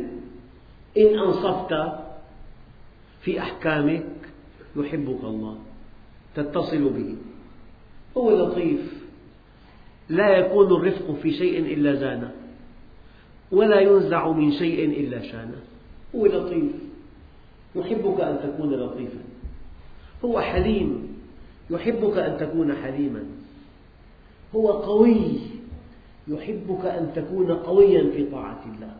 إن 0.97 1.19
أنصفت 1.19 1.73
في 3.21 3.39
أحكامك 3.39 4.05
يحبك 4.75 5.23
الله. 5.23 5.57
تتصل 6.35 6.89
به. 6.89 7.15
هو 8.17 8.31
لطيف. 8.31 9.03
لا 10.09 10.37
يكون 10.37 10.65
الرفق 10.65 11.11
في 11.21 11.33
شيء 11.33 11.59
إلا 11.73 11.95
زانه. 11.95 12.31
ولا 13.51 13.79
ينزع 13.79 14.31
من 14.31 14.51
شيء 14.51 14.85
إلا 14.85 15.21
شانه. 15.21 15.61
هو 16.15 16.25
لطيف. 16.25 16.88
يحبك 17.75 18.21
أن 18.21 18.39
تكون 18.43 18.73
لطيفا. 18.73 19.23
هو 20.25 20.41
حليم. 20.41 21.17
يحبك 21.69 22.17
أن 22.17 22.37
تكون 22.37 22.75
حليما. 22.75 23.23
هو 24.55 24.71
قوي. 24.71 25.39
يحبك 26.27 26.85
أن 26.85 27.11
تكون 27.15 27.51
قويا 27.51 28.11
في 28.11 28.25
طاعة 28.31 28.65
الله. 28.65 28.95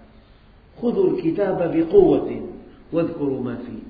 خذوا 0.81 1.17
الكتاب 1.17 1.77
بقوة 1.77 2.49
واذكروا 2.91 3.43
ما 3.43 3.55
فيه. 3.55 3.83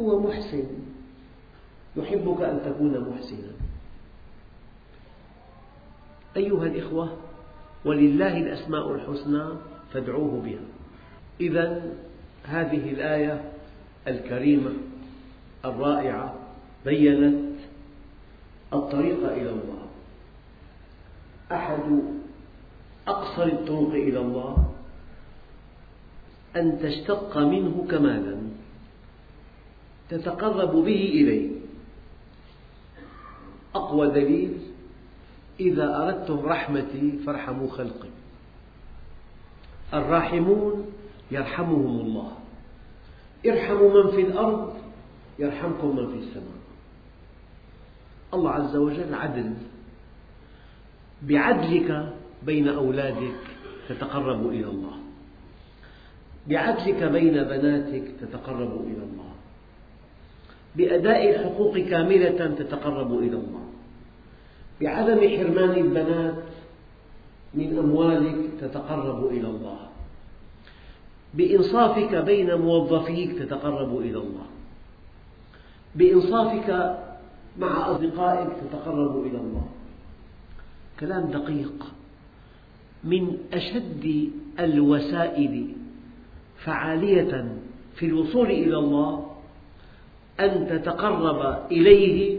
هو 0.00 0.20
محسن. 0.20 0.64
يحبك 1.96 2.42
أن 2.42 2.60
تكون 2.64 3.00
محسنا. 3.10 3.52
أيها 6.36 6.66
الإخوة 6.66 7.16
ولله 7.84 8.36
الأسماء 8.36 8.94
الحسنى 8.94 9.44
فادعوه 9.92 10.42
بها. 10.44 10.60
إذا 11.40 11.92
هذه 12.44 12.90
الآية 12.90 13.52
الكريمة 14.08 14.70
الرائعة 15.64 16.34
بينت 16.84 17.58
الطريق 18.72 19.32
إلى 19.32 19.50
الله. 19.50 19.86
أحد 21.52 22.02
أقصر 23.08 23.42
الطرق 23.42 23.92
إلى 23.92 24.18
الله 24.18 24.72
أن 26.56 26.78
تشتق 26.82 27.38
منه 27.38 27.86
كمالا 27.90 28.38
تتقرب 30.08 30.70
به 30.70 31.04
إليه. 31.14 31.50
أقوى 33.74 34.10
دليل 34.10 34.58
إذا 35.60 35.96
أردتم 35.96 36.38
رحمتي 36.38 37.18
فارحموا 37.26 37.70
خلقي. 37.70 38.08
الراحمون 39.94 40.92
يرحمهم 41.30 42.00
الله. 42.00 42.32
ارحموا 43.46 44.02
من 44.02 44.10
في 44.10 44.20
الأرض 44.20 44.74
يرحمكم 45.38 45.96
من 45.96 46.06
في 46.06 46.18
السماء. 46.18 46.60
الله 48.34 48.50
عز 48.50 48.76
وجل 48.76 49.14
عدل. 49.14 49.54
بعدلك 51.22 52.12
بين 52.46 52.68
أولادك 52.68 53.36
تتقرب 53.88 54.48
إلى 54.48 54.64
الله. 54.64 54.96
بعدلك 56.48 57.02
بين 57.02 57.44
بناتك 57.44 58.04
تتقرب 58.20 58.72
إلى 58.86 59.02
الله. 59.04 59.30
بأداء 60.76 61.30
الحقوق 61.30 61.78
كاملة 61.78 62.54
تتقرب 62.54 63.18
إلى 63.18 63.36
الله. 63.36 63.66
بعدم 64.80 65.20
حرمان 65.28 65.70
البنات 65.70 66.44
من 67.54 67.78
أموالك 67.78 68.50
تتقرب 68.60 69.26
إلى 69.26 69.48
الله. 69.48 69.89
بإنصافك 71.34 72.14
بين 72.14 72.54
موظفيك 72.54 73.38
تتقرب 73.38 73.98
إلى 73.98 74.18
الله. 74.18 74.46
بإنصافك 75.94 76.98
مع 77.58 77.90
أصدقائك 77.90 78.48
تتقرب 78.60 79.26
إلى 79.26 79.38
الله. 79.38 79.66
كلام 81.00 81.30
دقيق. 81.30 81.86
من 83.04 83.36
أشد 83.52 84.30
الوسائل 84.60 85.66
فعالية 86.64 87.56
في 87.94 88.06
الوصول 88.06 88.50
إلى 88.50 88.78
الله 88.78 89.30
أن 90.40 90.66
تتقرب 90.68 91.72
إليه 91.72 92.38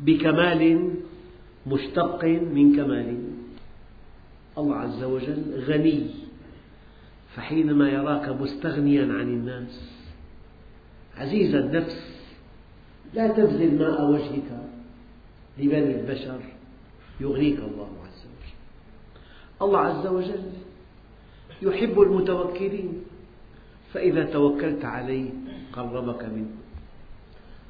بكمال 0.00 0.90
مشتق 1.66 2.24
من 2.24 2.76
كماله 2.76 3.18
الله 4.58 4.76
عز 4.76 5.02
وجل 5.02 5.64
غني. 5.68 6.19
فحينما 7.36 7.90
يراك 7.90 8.28
مستغنيا 8.28 9.02
عن 9.02 9.28
الناس 9.28 9.90
عزيز 11.16 11.54
النفس 11.54 12.20
لا 13.14 13.28
تبذل 13.28 13.78
ماء 13.78 14.10
وجهك 14.10 14.68
لبني 15.58 16.00
البشر 16.00 16.40
يغنيك 17.20 17.58
الله 17.58 17.88
عز 18.06 18.26
وجل. 18.26 18.54
الله 19.62 19.78
عز 19.78 20.06
وجل 20.06 20.42
يحب 21.62 22.00
المتوكلين 22.00 23.02
فإذا 23.92 24.24
توكلت 24.24 24.84
عليه 24.84 25.30
قربك 25.72 26.24
منه. 26.24 26.50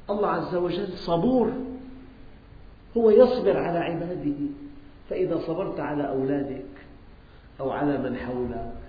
الله 0.09 0.27
عز 0.27 0.55
وجل 0.55 0.87
صبور 0.87 1.53
هو 2.97 3.09
يصبر 3.09 3.57
على 3.57 3.79
عباده 3.79 4.35
فإذا 5.09 5.37
صبرت 5.47 5.79
على 5.79 6.09
أولادك 6.09 6.65
أو 7.59 7.71
على 7.71 7.97
من 7.97 8.17
حولك 8.17 8.80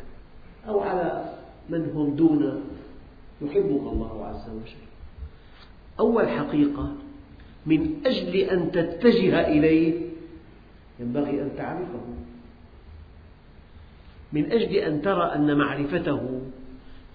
أو 0.68 0.80
على 0.80 1.34
من 1.68 1.90
هم 1.94 2.14
دونك 2.14 2.62
يحبك 3.42 3.84
الله 3.92 4.26
عز 4.26 4.48
وجل. 4.50 4.82
أول 6.00 6.28
حقيقة 6.28 6.92
من 7.66 8.06
أجل 8.06 8.36
أن 8.36 8.72
تتجه 8.72 9.48
إليه 9.48 10.00
ينبغي 11.00 11.42
أن 11.42 11.50
تعرفه. 11.56 12.06
من 14.32 14.52
أجل 14.52 14.74
أن 14.74 15.02
ترى 15.02 15.24
أن 15.34 15.58
معرفته 15.58 16.40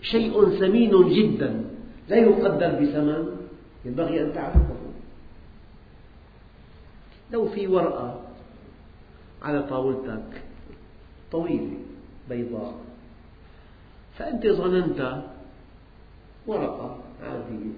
شيء 0.02 0.50
ثمين 0.50 1.10
جدا 1.10 1.64
لا 2.10 2.18
يقدر 2.18 2.72
بثمن 2.82 3.38
ينبغي 3.86 4.22
أن 4.22 4.34
تعرفه. 4.34 4.76
لو 7.32 7.48
في 7.48 7.68
ورقة 7.68 8.22
على 9.42 9.64
طاولتك 9.64 10.42
طويلة 11.32 11.78
بيضاء 12.30 12.87
فأنت 14.18 14.48
ظننت 14.48 15.24
ورقة 16.48 17.00
عادية. 17.24 17.72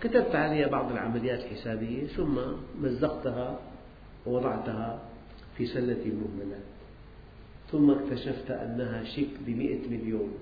كتبت 0.00 0.34
عليها 0.34 0.68
بعض 0.68 0.92
العمليات 0.92 1.38
الحسابية 1.38 2.06
ثم 2.06 2.38
مزقتها 2.80 3.58
ووضعتها 4.26 5.00
في 5.56 5.66
سلة 5.66 6.02
المهملات 6.06 6.62
ثم 7.72 7.90
اكتشفت 7.90 8.50
أنها 8.50 9.04
شيك 9.04 9.30
بمئة 9.46 9.88
مليون. 9.90 10.32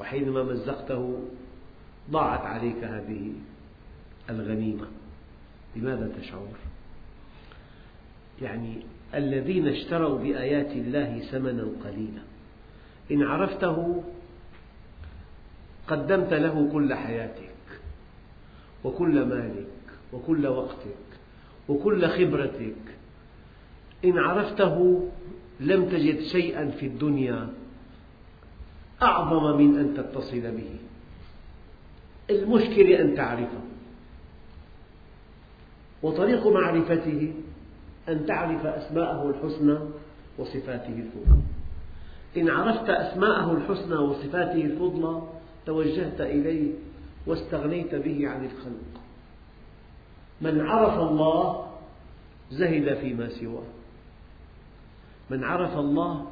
وحينما 0.00 0.42
مزقته 0.42 1.20
ضاعت 2.10 2.40
عليك 2.40 2.84
هذه 2.84 3.32
الغنيمة. 4.30 4.86
بماذا 5.76 6.12
تشعر؟ 6.20 6.48
يعني 8.42 8.82
الذين 9.14 9.68
اشتروا 9.68 10.18
بآيات 10.18 10.72
الله 10.72 11.18
ثمنا 11.18 11.66
قليلا. 11.84 12.22
إن 13.10 13.22
عرفته 13.22 14.02
قدمت 15.88 16.32
له 16.32 16.68
كل 16.72 16.94
حياتك 16.94 17.80
وكل 18.84 19.24
مالك 19.24 19.66
وكل 20.12 20.46
وقتك 20.46 21.06
وكل 21.68 22.08
خبرتك. 22.08 22.82
إن 24.04 24.18
عرفته 24.18 25.08
لم 25.60 25.88
تجد 25.88 26.20
شيئا 26.20 26.70
في 26.70 26.86
الدنيا 26.86 27.48
أعظم 29.02 29.58
من 29.58 29.78
أن 29.78 29.94
تتصل 29.94 30.40
به. 30.40 30.76
المشكلة 32.30 33.00
أن 33.00 33.14
تعرفه. 33.16 33.60
وطريق 36.02 36.46
معرفته 36.46 37.34
أن 38.08 38.26
تعرف 38.26 38.66
أسماءه 38.66 39.30
الحسنى 39.30 39.78
وصفاته 40.38 40.88
الفضلى 40.88 41.55
إن 42.36 42.50
عرفت 42.50 42.90
أسماءه 42.90 43.52
الحسنى 43.52 43.94
وصفاته 43.94 44.64
الفضلى 44.64 45.22
توجهت 45.66 46.20
إليه 46.20 46.72
واستغنيت 47.26 47.94
به 47.94 48.28
عن 48.28 48.44
الخلق. 48.44 49.02
من 50.40 50.60
عرف 50.60 50.98
الله 51.10 51.66
زهد 52.50 52.94
فيما 52.94 53.28
سواه. 53.28 53.66
من 55.30 55.44
عرف 55.44 55.78
الله 55.78 56.26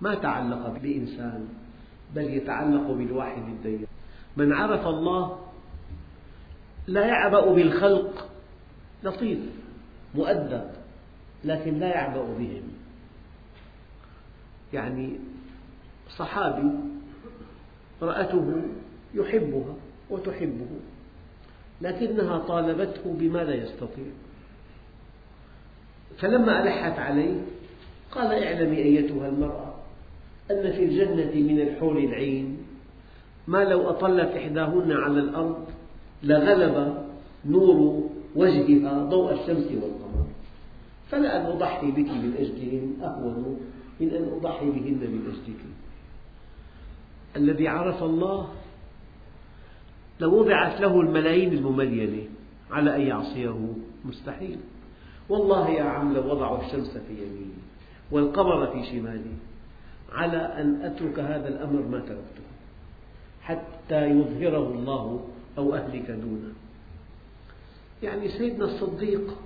ما 0.00 0.14
تعلق 0.14 0.78
بإنسان 0.82 1.48
بل 2.14 2.24
يتعلق 2.24 2.90
بالواحد 2.90 3.42
الديان. 3.42 3.86
من 4.36 4.52
عرف 4.52 4.86
الله 4.86 5.38
لا 6.86 7.06
يعبأ 7.06 7.52
بالخلق 7.52 8.28
لطيف 9.04 9.38
مؤدب 10.14 10.70
لكن 11.44 11.78
لا 11.78 11.88
يعبأ 11.88 12.22
بهم. 12.22 12.75
يعني 14.72 15.10
صحابي 16.16 16.70
رأته 18.02 18.62
يحبها 19.14 19.74
وتحبه 20.10 20.66
لكنها 21.80 22.38
طالبته 22.38 23.16
بما 23.18 23.38
لا 23.38 23.54
يستطيع. 23.54 24.04
فلما 26.18 26.62
ألحت 26.62 26.98
عليه 26.98 27.40
قال 28.10 28.44
اعلمي 28.44 28.78
أيتها 28.78 29.28
المرأة 29.28 29.74
أن 30.50 30.72
في 30.72 30.84
الجنة 30.84 31.52
من 31.52 31.60
الحور 31.60 31.98
العين 31.98 32.58
ما 33.46 33.64
لو 33.64 33.90
أطلت 33.90 34.30
إحداهن 34.36 34.92
على 34.92 35.20
الأرض 35.20 35.66
لغلب 36.22 37.04
نور 37.46 38.08
وجهها 38.36 39.04
ضوء 39.04 39.32
الشمس 39.32 39.66
والقمر 39.72 40.26
فلأن 41.10 41.46
أضحي 41.46 41.90
بك 41.90 42.08
من 42.08 42.34
أجلهن 42.38 42.96
أهون 43.02 43.60
من 44.00 44.10
أن 44.10 44.32
أضحي 44.36 44.70
بهن 44.70 45.00
من 45.00 45.32
أجلك 45.32 45.60
الذي 47.36 47.68
عرف 47.68 48.02
الله 48.02 48.48
لو 50.20 50.40
وضعت 50.40 50.80
له 50.80 51.00
الملايين 51.00 51.52
المملينة 51.52 52.24
على 52.70 52.96
أن 52.96 53.00
يعصيه. 53.00 53.72
مستحيل. 54.04 54.58
والله 55.28 55.70
يا 55.70 55.82
عم 55.82 56.14
لو 56.14 56.30
وضعوا 56.30 56.66
الشمس 56.66 56.90
في 56.90 57.12
يميني 57.12 57.66
والقمر 58.10 58.66
في 58.66 58.90
شمالي 58.90 59.34
على 60.12 60.36
أن 60.36 60.82
أترك 60.82 61.18
هذا 61.18 61.48
الأمر 61.48 61.82
ما 61.82 61.98
تركته 61.98 62.46
حتى 63.42 64.06
يظهره 64.06 64.70
الله 64.70 65.24
أو 65.58 65.74
أهلك 65.74 66.10
دونه. 66.10 66.52
يعني 68.02 68.28
سيدنا 68.28 68.64
الصديق 68.64 69.36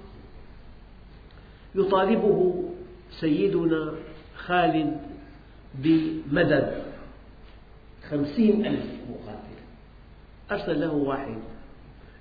يطالبه 1.75 2.65
سيدنا 3.21 3.95
خالد 4.47 5.01
بمدد. 5.75 6.83
خمسين 8.11 8.67
ألف 8.67 8.87
مقاتل. 9.11 9.57
أرسل 10.51 10.81
له 10.81 10.93
واحد 10.93 11.39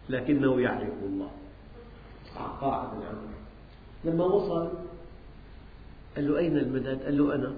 لكنه 0.10 0.62
يعرف 0.62 0.94
الله. 1.04 1.32
قعقاع 2.36 2.84
بن 2.84 3.02
عمرو 3.06 3.40
لما 4.06 4.26
وصل 4.26 4.72
قال 6.16 6.32
له 6.32 6.38
أين 6.38 6.58
المدد؟ 6.58 7.04
قال 7.04 7.18
له 7.18 7.36
أنا. 7.36 7.54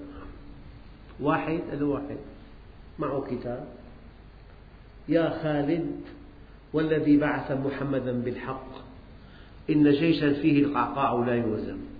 واحد 1.20 1.60
قال 1.70 1.80
له 1.80 1.86
واحد. 1.86 2.18
معه 3.00 3.26
كتاب. 3.32 3.68
يا 5.10 5.30
خالد 5.44 6.02
والذي 6.74 7.18
بعث 7.18 7.52
محمدا 7.52 8.12
بالحق 8.12 8.72
إن 9.70 9.92
جيشا 9.92 10.34
فيه 10.42 10.64
القعقاع 10.64 11.26
لا 11.26 11.36
يوزن. 11.36 11.91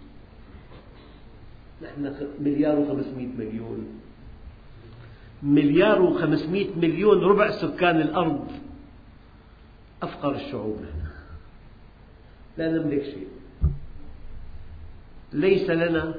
نحن 1.84 2.28
مليار 2.40 2.80
وخمسمائة 2.80 3.28
مليون. 3.28 3.88
مليار 5.44 6.02
وخمسمائة 6.02 6.76
مليون 6.76 7.24
ربع 7.24 7.52
سكان 7.52 8.02
الأرض. 8.02 8.48
أفقر 10.04 10.36
الشعوب 10.36 10.78
نحن 10.82 11.12
لا 12.58 12.72
نملك 12.72 13.04
شيء. 13.04 13.28
ليس 15.34 15.70
لنا 15.70 16.16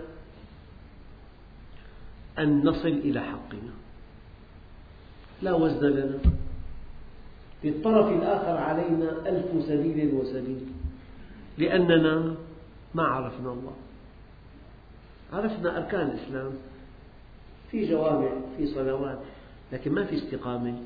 أن 2.38 2.64
نصل 2.64 2.88
إلى 2.88 3.20
حقنا. 3.20 3.72
لا 5.42 5.53
وزن 5.53 5.87
لنا. 5.87 6.18
في 7.62 7.68
الطرف 7.68 8.09
الآخر 8.09 8.57
علينا 8.57 9.29
ألف 9.29 9.64
سبيل 9.66 10.14
وسبيل. 10.14 10.66
لأننا 11.59 12.35
ما 12.94 13.03
عرفنا 13.03 13.53
الله. 13.53 13.77
عرفنا 15.33 15.77
أركان 15.77 16.07
الإسلام. 16.09 16.53
في 17.71 17.90
جوامع 17.90 18.31
في 18.57 18.66
صلوات 18.66 19.18
لكن 19.73 19.92
ما 19.92 20.05
في 20.05 20.16
استقامة. 20.16 20.79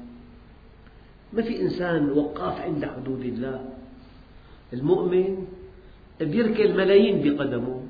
ما 1.33 1.43
في 1.43 1.63
إنسان 1.63 2.11
وقاف 2.11 2.61
عند 2.61 2.85
حدود 2.85 3.21
الله. 3.21 3.69
المؤمن 4.73 5.47
بيركل 6.21 6.77
ملايين 6.77 7.23
بقدمه 7.23 7.83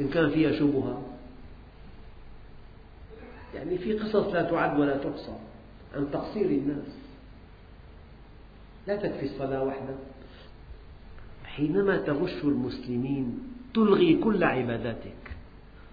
إن 0.00 0.08
كان 0.08 0.30
فيها 0.30 0.52
شبهة. 0.52 1.02
يعني 3.54 3.78
في 3.78 3.98
قصص 3.98 4.34
لا 4.34 4.42
تعد 4.42 4.80
ولا 4.80 4.96
تحصى 4.96 5.36
عن 5.94 6.10
تقصير 6.12 6.46
الناس. 6.46 6.98
لا 8.86 8.96
تكفي 8.96 9.26
الصلاة 9.26 9.64
وحدها 9.64 9.98
حينما 11.44 11.96
تغش 11.96 12.44
المسلمين 12.44 13.38
تلغي 13.74 14.16
كل 14.16 14.44
عباداتك. 14.44 15.19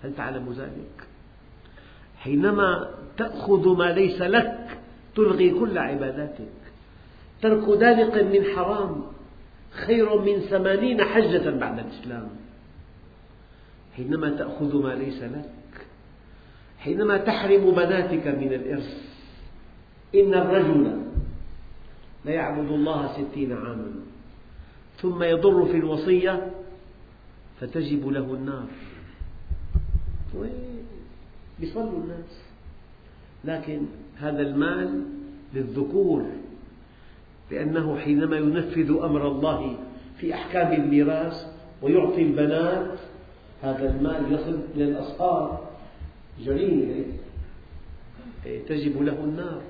هل 0.03 0.15
تعلم 0.15 0.53
ذلك؟ 0.57 1.07
حينما 2.17 2.89
تأخذ 3.17 3.77
ما 3.77 3.91
ليس 3.91 4.21
لك 4.21 4.77
تلغي 5.15 5.49
كل 5.49 5.77
عباداتك. 5.77 6.57
ترك 7.41 7.79
دالق 7.79 8.23
من 8.23 8.43
حرام 8.55 9.03
خير 9.71 10.21
من 10.21 10.39
ثمانين 10.39 11.03
حجة 11.03 11.49
بعد 11.49 11.79
الإسلام. 11.79 12.29
حينما 13.95 14.29
تأخذ 14.29 14.83
ما 14.83 14.95
ليس 14.95 15.23
لك 15.23 15.57
حينما 16.79 17.17
تحرم 17.17 17.71
بناتك 17.71 18.27
من 18.27 18.53
الإرث 18.53 19.07
إن 20.15 20.33
الرجل 20.33 21.01
ليعبد 22.25 22.71
الله 22.71 23.13
ستين 23.13 23.53
عاما 23.53 23.91
ثم 25.01 25.23
يضر 25.23 25.65
في 25.65 25.77
الوصية 25.77 26.51
فتجب 27.59 28.07
له 28.07 28.33
النار. 28.33 28.67
يصلوا 31.59 32.03
الناس. 32.03 32.41
لكن 33.45 33.81
هذا 34.17 34.41
المال 34.41 35.03
للذكور 35.53 36.25
لأنه 37.51 37.97
حينما 37.97 38.37
ينفذ 38.37 38.91
أمر 38.91 39.27
الله 39.27 39.75
في 40.17 40.33
أحكام 40.33 40.73
الميراث 40.73 41.45
ويعطي 41.81 42.21
البنات 42.21 42.99
هذا 43.63 43.95
المال 43.95 44.33
يصل 44.33 44.59
إلى 44.75 44.83
الأصهار 44.83 45.69
جريمة 46.45 47.05
تجب 48.67 49.01
له 49.01 49.23
النار. 49.23 49.61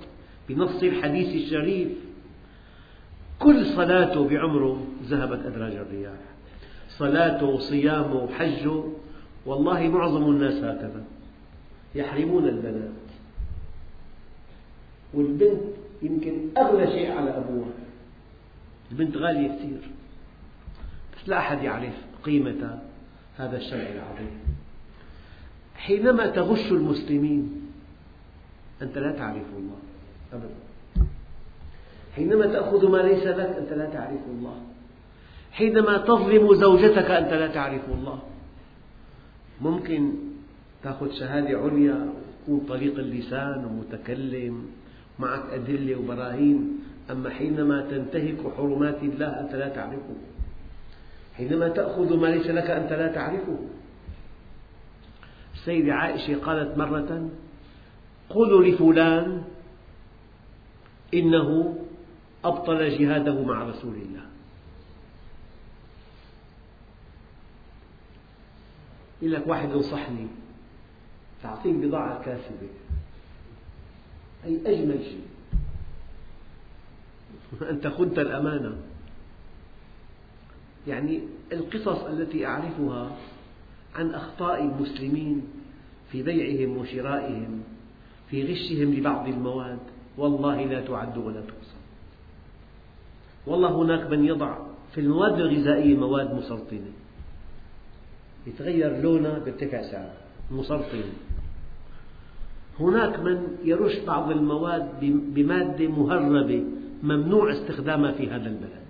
بنص 0.50 0.84
الحديث 0.84 1.36
الشريف 1.36 1.88
كل 3.40 3.66
صلاته 3.66 4.28
بعمره 4.28 4.88
ذهبت 5.04 5.46
أدراج 5.46 5.76
الرياح. 5.76 6.20
صلاته 6.90 7.46
وصيامه 7.46 8.16
وحجه 8.24 8.84
والله 9.48 9.88
معظم 9.88 10.24
الناس 10.24 10.64
هكذا 10.64 11.04
يحرمون 11.96 12.48
البنات. 12.48 12.92
والبنت 15.14 15.62
يمكن 16.02 16.34
أغلى 16.58 16.88
شيء 16.88 17.12
على 17.12 17.38
أبوها. 17.38 17.70
البنت 18.92 19.18
غالية 19.18 19.48
كثير. 19.48 19.92
بس 21.18 21.30
لا 21.30 21.38
أحد 21.38 21.64
يعرف 21.64 21.94
قيمة 22.24 22.80
هذا 23.38 23.58
الشرع 23.58 23.90
العظيم. 23.90 24.40
حينما 25.76 26.28
تغش 26.28 26.72
المسلمين 26.72 27.72
أنت 28.82 28.98
لا 28.98 29.12
تعرف 29.12 29.46
الله. 29.58 29.78
أبدا. 30.34 31.08
حينما 32.16 32.46
تأخذ 32.46 32.90
ما 32.90 32.98
ليس 32.98 33.24
لك 33.24 33.58
أنت 33.58 33.74
لا 33.74 33.86
تعرف 33.86 34.22
الله. 34.28 34.62
حينما 35.52 35.98
تظلم 35.98 36.56
زوجتك 36.56 37.12
أنت 37.12 37.34
لا 37.34 37.48
تعرف 37.48 37.82
الله. 37.90 38.20
ممكن 39.62 40.14
تأخذ 40.84 41.12
شهادة 41.12 41.60
عليا 41.60 42.14
وتكون 42.48 42.68
طليق 42.70 43.00
اللسان 43.00 43.66
ومتكلم 43.66 44.66
معك 45.20 45.54
أدلة 45.54 45.96
وبراهين. 45.96 46.80
أما 47.12 47.30
حينما 47.30 47.82
تنتهك 47.82 48.38
حرمات 48.58 49.04
الله 49.04 49.28
أنت 49.28 49.56
لا 49.56 49.70
تعرفه. 49.70 50.16
حينما 51.36 51.70
تأخذ 51.70 52.18
ما 52.18 52.28
ليس 52.28 52.48
لك 52.48 52.70
أنت 52.70 52.94
لا 52.94 53.08
تعرفه. 53.08 53.60
السيدة 55.54 55.94
عائشة 55.94 56.36
قالت 56.40 56.78
مرة 56.78 57.30
قولوا 58.30 58.64
لفلان 58.64 59.44
إنه 61.14 61.78
أبطل 62.44 62.90
جهاده 63.00 63.44
مع 63.44 63.64
رسول 63.64 63.96
الله. 63.96 64.27
يقول 69.22 69.34
لك 69.34 69.48
واحد 69.48 69.72
انصحني 69.72 70.28
تعطيك 71.44 71.76
بضاعة 71.76 72.24
كاسبة 72.24 72.70
أي 74.46 74.62
أجمل 74.66 75.04
شيء. 75.04 75.28
أنت 77.72 77.88
خنت 77.88 78.20
الأمانة. 78.20 78.78
يعني 80.88 81.22
القصص 81.52 82.04
التي 82.04 82.46
أعرفها 82.46 83.18
عن 83.96 84.12
أخطاء 84.12 84.64
المسلمين 84.64 85.42
في 86.12 86.24
بيعهم 86.24 86.78
وشرائهم 86.78 87.64
في 88.30 88.44
غشهم 88.44 88.94
لبعض 88.94 89.28
المواد. 89.28 89.80
والله 90.18 90.66
لا 90.66 90.86
تعد 90.86 91.18
ولا 91.18 91.42
تحصى. 91.42 91.78
والله 93.48 93.76
هناك 93.76 94.12
من 94.12 94.26
يضع 94.26 94.58
في 94.92 95.02
المواد 95.02 95.40
الغذائية 95.40 95.96
مواد 95.96 96.34
مسرطنة 96.34 96.92
يتغير 98.48 99.02
لونها 99.02 99.40
بارتفع 99.40 99.82
سعرها 99.82 100.18
مسرطنة 100.52 101.14
هناك 102.80 103.20
من 103.20 103.48
يرش 103.64 104.00
بعض 104.00 104.32
المواد 104.32 105.00
بمادة 105.34 105.88
مهربة 105.88 106.64
ممنوع 107.04 107.52
استخدامها 107.52 108.12
في 108.12 108.28
هذا 108.30 108.50
البلد 108.50 108.88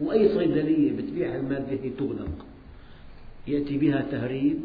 وأي 0.00 0.28
صيدلية 0.28 0.96
بتبيع 0.96 1.36
المادة 1.36 1.72
هي 1.82 1.90
تغلق. 1.90 2.46
يأتي 3.46 3.78
بها 3.78 4.06
تهريب 4.10 4.60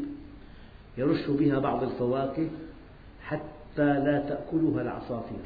يرش 0.98 1.30
بها 1.30 1.60
بعض 1.60 1.84
الفواكه 1.84 2.48
حتى 3.22 3.44
لا 3.78 4.26
تأكلها 4.30 4.82
العصافير. 4.82 5.46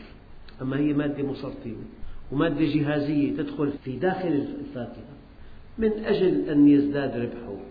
أما 0.61 0.77
هي 0.77 0.93
مادة 0.93 1.23
مسرطنة 1.23 1.75
ومادة 2.31 2.65
جهازية 2.65 3.37
تدخل 3.37 3.71
في 3.83 3.97
داخل 3.97 4.47
الفاكهة 4.59 5.13
من 5.77 5.91
أجل 5.91 6.49
أن 6.49 6.67
يزداد 6.67 7.17
ربحك 7.17 7.68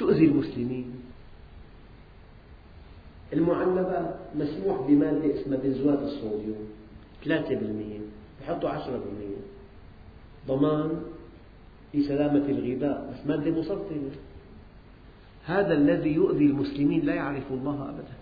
تؤذي 0.00 0.24
المسلمين. 0.24 0.94
المعلبات 3.32 4.14
مسموح 4.34 4.80
بمادة 4.88 5.40
اسمها 5.40 5.58
بنزوات 5.58 5.98
الصوديوم 5.98 6.68
3% 7.24 8.42
يحطوا 8.42 8.70
10% 8.70 8.80
ضمان 10.48 11.02
لسلامة 11.94 12.46
الغذاء 12.48 13.10
بس 13.12 13.26
مادة 13.26 13.50
مسرطنة 13.50 14.10
هذا 15.46 15.74
الذي 15.74 16.10
يؤذي 16.14 16.44
المسلمين 16.44 17.00
لا 17.06 17.14
يعرف 17.14 17.42
الله 17.50 17.88
أبدا. 17.88 18.16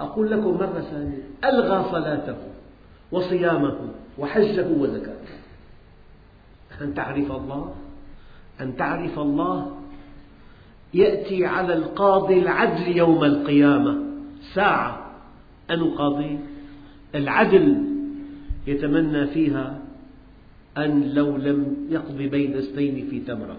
أقول 0.00 0.30
لكم 0.30 0.54
مرة 0.54 0.80
ثانية 0.80 1.22
ألغى 1.44 1.90
صلاته 1.90 2.36
وصيامه 3.12 3.78
وحجه 4.18 4.68
وزكاته. 4.68 5.34
أن 6.80 6.94
تعرف 6.94 7.32
الله 7.32 7.74
أن 8.60 8.76
تعرف 8.76 9.18
الله 9.18 9.73
يأتي 10.94 11.46
على 11.46 11.74
القاضي 11.74 12.38
العدل 12.38 12.96
يوم 12.96 13.24
القيامة. 13.24 13.98
ساعة 14.54 15.10
أن 15.70 15.84
قاضي 15.84 16.38
العدل 17.14 17.84
يتمنى 18.66 19.26
فيها 19.26 19.78
أن 20.78 21.14
لو 21.14 21.36
لم 21.36 21.76
يقض 21.90 22.16
بين 22.16 22.56
اثنين 22.56 23.06
في 23.10 23.20
تمرة. 23.20 23.56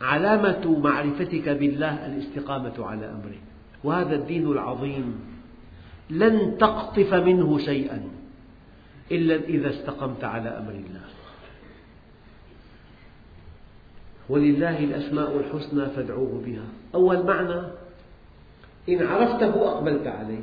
علامة 0.00 0.78
معرفتك 0.78 1.48
بالله 1.48 2.06
الاستقامة 2.06 2.74
على 2.78 3.06
أمره. 3.06 3.38
وهذا 3.84 4.14
الدين 4.14 4.46
العظيم 4.52 5.14
لن 6.10 6.58
تقطف 6.58 7.14
منه 7.14 7.58
شيئا 7.58 8.02
إلا 9.12 9.34
إذا 9.34 9.70
استقمت 9.70 10.24
على 10.24 10.48
أمر 10.48 10.70
الله. 10.70 11.19
ولله 14.30 14.78
الأسماء 14.78 15.36
الحسنى 15.36 15.86
فادعوه 15.86 16.42
بها. 16.46 16.64
أول 16.94 17.26
معنى 17.26 17.60
إن 18.88 19.02
عرفته 19.06 19.68
أقبلت 19.72 20.06
عليه. 20.06 20.42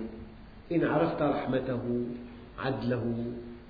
إن 0.72 0.84
عرفت 0.84 1.22
رحمته 1.22 2.06
عدله 2.60 3.16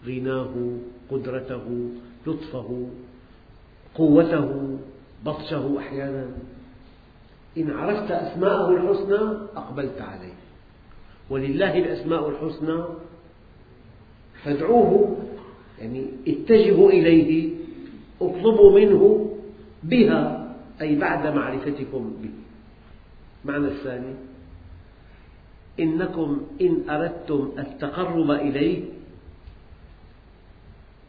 غناه 0.08 0.78
قدرته 1.12 1.90
لطفه 2.28 2.88
قوته 3.96 4.78
بطشه 5.26 5.80
أحيانا. 5.80 6.28
إن 7.58 7.72
عرفت 7.72 8.12
أسماءه 8.12 8.72
الحسنى 8.72 9.22
أقبلت 9.56 10.02
عليه. 10.02 10.34
ولله 11.30 11.78
الأسماء 11.78 12.30
الحسنى 12.30 12.84
فادعوه 14.44 15.18
يعني 15.80 16.08
اتجهوا 16.28 16.90
إليه 16.90 17.54
اطلبوا 18.22 18.80
منه 18.80 19.27
بها 19.88 20.48
أي 20.82 20.96
بعد 20.96 21.28
معرفتكم 21.28 22.14
به. 22.22 22.36
معنى 23.46 23.68
الثاني 23.68 24.14
إنكم 25.80 26.48
إن 26.62 26.90
أردتم 26.90 27.52
التقرب 27.58 28.32
إليه 28.32 28.84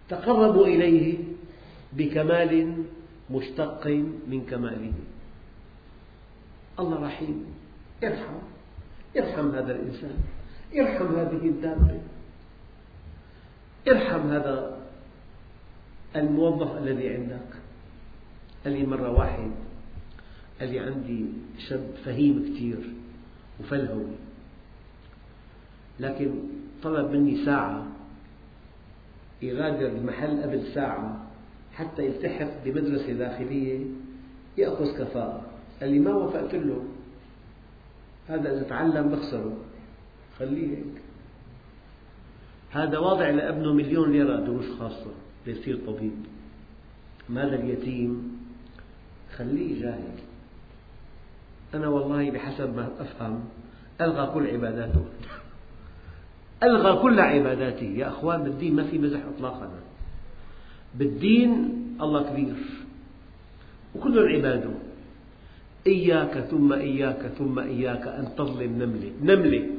تقربوا 0.08 0.66
إليه 0.66 1.18
بكمال 1.92 2.84
مشتق 3.30 3.86
من 4.28 4.46
كماله. 4.50 4.92
الله 6.78 7.06
رحيم. 7.06 7.46
يرحم 8.02 8.38
يرحم 9.14 9.50
هذا 9.50 9.72
الإنسان. 9.72 10.16
ارحم 10.76 11.08
هذه 11.16 11.44
الدابة 11.48 12.00
ارحم 13.88 14.30
هذا 14.30 14.78
الموظف 16.16 16.76
الذي 16.78 17.08
عندك. 17.08 17.67
قال 18.64 18.72
لي 18.72 18.86
مرة 18.86 19.10
واحد 19.10 19.50
قال 20.60 20.70
لي 20.70 20.78
عندي 20.78 21.24
شاب 21.68 21.90
فهيم 22.04 22.42
كثير 22.42 22.92
وفلهوي 23.60 24.16
لكن 26.00 26.30
طلب 26.82 27.10
مني 27.10 27.44
ساعة 27.44 27.86
يغادر 29.42 29.86
المحل 29.86 30.42
قبل 30.42 30.66
ساعة 30.74 31.28
حتى 31.74 32.06
يلتحق 32.06 32.64
بمدرسة 32.64 33.12
داخلية 33.12 33.86
يأخذ 34.58 34.98
كفاءة. 34.98 35.42
قال 35.80 35.90
لي 35.90 35.98
ما 35.98 36.14
وافقت 36.14 36.54
له. 36.54 36.84
هذا 38.28 38.52
إذا 38.52 38.62
تعلم 38.62 39.08
بخسره. 39.08 39.56
خليه 40.38 40.76
هيك. 40.76 41.02
هذا 42.70 42.98
واضع 42.98 43.30
لابنه 43.30 43.72
مليون 43.72 44.12
ليرة 44.12 44.40
دروس 44.40 44.78
خاصة 44.78 45.12
ليصير 45.46 45.78
طبيب. 45.86 46.16
مال 47.28 47.54
اليتيم 47.54 48.37
خليه 49.38 49.82
جاهل. 49.82 50.18
أنا 51.74 51.88
والله 51.88 52.30
بحسب 52.30 52.76
ما 52.76 52.88
أفهم 53.00 53.44
ألغى 54.00 54.30
كل 54.34 54.46
عباداته. 54.46 55.04
ألغى 56.62 57.02
كل 57.02 57.20
عباداته. 57.20 57.86
يا 57.86 58.08
أخوان 58.08 58.44
بالدين 58.44 58.76
ما 58.76 58.84
في 58.84 58.98
مزح 58.98 59.20
إطلاقا. 59.36 59.70
بالدين 60.94 61.52
الله 62.00 62.22
كبير. 62.30 62.54
وكل 63.94 64.18
عباده 64.34 64.70
إياك 65.86 66.38
ثم 66.38 66.72
إياك 66.72 67.26
ثم 67.38 67.58
إياك 67.58 68.08
أن 68.08 68.28
تظلم 68.36 68.72
نملة 68.82 69.12
نملة 69.22 69.70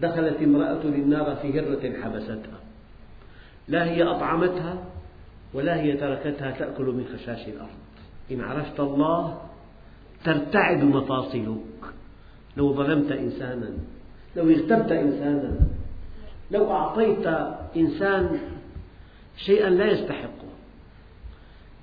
دخلت 0.00 0.42
امرأة 0.42 0.82
النار 0.82 1.36
في 1.36 1.60
هرة 1.60 2.02
حبستها. 2.02 2.58
لا 3.68 3.84
هي 3.84 4.02
أطعمتها 4.02 4.84
ولا 5.54 5.80
هي 5.80 5.96
تركتها 5.96 6.50
تأكل 6.50 6.84
من 6.84 7.04
خشاش 7.14 7.48
الأرض. 7.48 7.68
إن 8.30 8.40
عرفت 8.40 8.80
الله 8.80 9.42
ترتعد 10.24 10.84
مفاصلك. 10.84 11.94
لو 12.56 12.74
ظلمت 12.74 13.12
إنسانا 13.12 13.70
لو 14.36 14.50
اغتبت 14.50 14.92
إنسانا 14.92 15.56
لو 16.50 16.70
أعطيت 16.70 17.26
إنسان 17.76 18.40
شيئا 19.36 19.70
لا 19.70 19.84
يستحقه. 19.84 20.46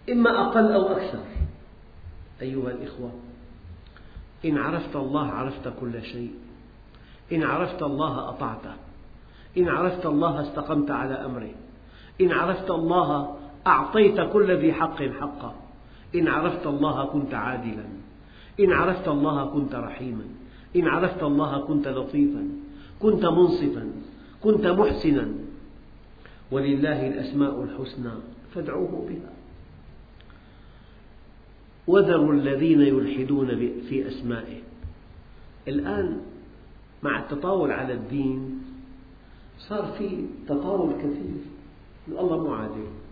إما 0.09 0.47
أقل 0.47 0.71
أو 0.71 0.87
أكثر. 0.87 1.23
أيها 2.41 2.71
الإخوة 2.71 3.11
إن 4.45 4.57
عرفت 4.57 4.95
الله 4.95 5.27
عرفت 5.27 5.73
كل 5.79 6.03
شيء. 6.03 6.33
إن 7.31 7.43
عرفت 7.43 7.83
الله 7.83 8.29
أطعته. 8.29 8.73
إن 9.57 9.69
عرفت 9.69 10.05
الله 10.05 10.41
استقمت 10.41 10.91
على 10.91 11.13
أمره. 11.13 11.51
إن 12.21 12.31
عرفت 12.31 12.69
الله 12.69 13.37
أعطيت 13.67 14.21
كل 14.21 14.51
ذي 14.51 14.73
حق 14.73 15.03
حقه 15.03 15.55
إن 16.15 16.27
عرفت 16.27 16.67
الله 16.67 17.05
كنت 17.05 17.33
عادلا. 17.33 17.85
إن 18.59 18.71
عرفت 18.71 19.07
الله 19.07 19.45
كنت 19.45 19.75
رحيما. 19.75 20.25
إن 20.75 20.87
عرفت 20.87 21.23
الله 21.23 21.61
كنت 21.61 21.87
لطيفا. 21.87 22.47
كنت 22.99 23.25
منصفا. 23.25 23.91
كنت 24.43 24.67
محسنا. 24.67 25.27
ولله 26.51 27.07
الأسماء 27.07 27.63
الحسنى 27.63 28.11
فادعوه 28.55 29.07
بها. 29.09 29.33
وذروا 31.87 32.33
الذين 32.33 32.81
يلحدون 32.81 33.47
في 33.89 34.07
أسمائه. 34.07 34.61
الآن 35.67 36.21
مع 37.03 37.19
التطاول 37.19 37.71
على 37.71 37.93
الدين 37.93 38.61
صار 39.59 39.95
في 39.97 40.25
تطاول 40.47 40.93
كثير. 40.93 41.41
الله 42.07 42.43
مو 42.43 42.53
عادل. 42.53 43.02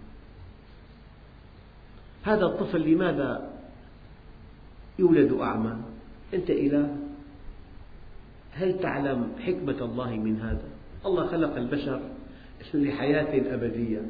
هذا 2.23 2.45
الطفل 2.45 2.81
لماذا 2.81 3.49
يولد 4.99 5.33
أعمى؟ 5.33 5.75
أنت 6.33 6.49
إله. 6.49 6.95
هل 8.51 8.79
تعلم 8.79 9.31
حكمة 9.39 9.85
الله 9.85 10.15
من 10.15 10.39
هذا؟ 10.41 10.69
الله 11.05 11.27
خلق 11.27 11.55
البشر 11.55 12.01
لحياة 12.73 13.53
أبدية. 13.55 14.01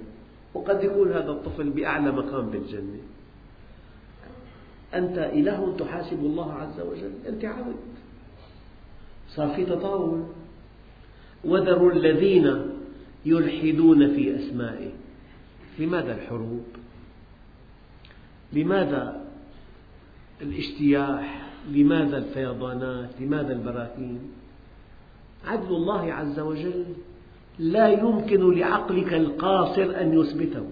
وقد 0.53 0.84
يكون 0.84 1.12
هذا 1.12 1.32
الطفل 1.32 1.70
بأعلى 1.70 2.12
مقام 2.12 2.49
بالجنة. 2.49 2.99
أنت 4.93 5.18
إله 5.18 5.76
تحاسب 5.78 6.20
الله 6.20 6.53
عز 6.53 6.80
وجل. 6.80 7.12
أنت 7.28 7.45
عبد. 7.45 7.76
صار 9.30 9.55
في 9.55 9.66
تطاول. 9.66 10.24
وذروا 11.43 11.91
الذين 11.91 12.62
يلحدون 13.26 14.16
في 14.16 14.36
أسمائه. 14.36 14.91
لماذا 15.80 16.16
الحروب؟ 16.16 16.64
لماذا 18.54 19.22
الاجتياح؟ 20.41 21.41
لماذا 21.72 22.18
الفيضانات؟ 22.18 23.10
لماذا 23.20 23.54
البراكين؟ 23.54 24.20
عدل 25.45 25.76
الله 25.76 26.14
عز 26.14 26.39
وجل 26.39 26.86
لا 27.60 27.88
يمكن 27.88 28.60
لعقلك 28.60 29.14
القاصر 29.14 30.02
أن 30.02 30.20
يثبته 30.20 30.66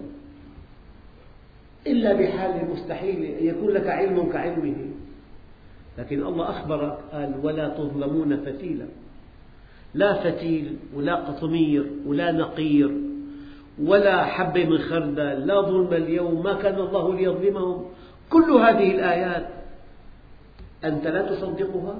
إلا 1.86 2.12
بحال 2.12 2.70
مستحيل 2.72 3.24
أن 3.24 3.46
يكون 3.46 3.70
لك 3.70 3.86
علم 3.86 4.32
كعلمه 4.32 4.76
لكن 5.98 6.22
الله 6.26 6.50
أخبرك 6.50 6.98
قال 7.12 7.34
ولا 7.42 7.68
تظلمون 7.68 8.36
فتيلا 8.36 8.86
لا 9.94 10.30
فتيل 10.30 10.76
ولا 10.94 11.14
قطمير 11.14 11.90
ولا 12.06 12.32
نقير 12.32 13.09
ولا 13.84 14.24
حبة 14.24 14.64
من 14.64 14.78
خردل 14.78 15.46
لا 15.46 15.60
ظلم 15.60 15.92
اليوم 15.92 16.42
ما 16.42 16.62
كان 16.62 16.74
الله 16.74 17.14
ليظلمهم. 17.14 17.84
كل 18.30 18.50
هذه 18.50 18.90
الآيات 18.94 19.48
أنت 20.84 21.06
لا 21.06 21.34
تصدقها؟ 21.34 21.98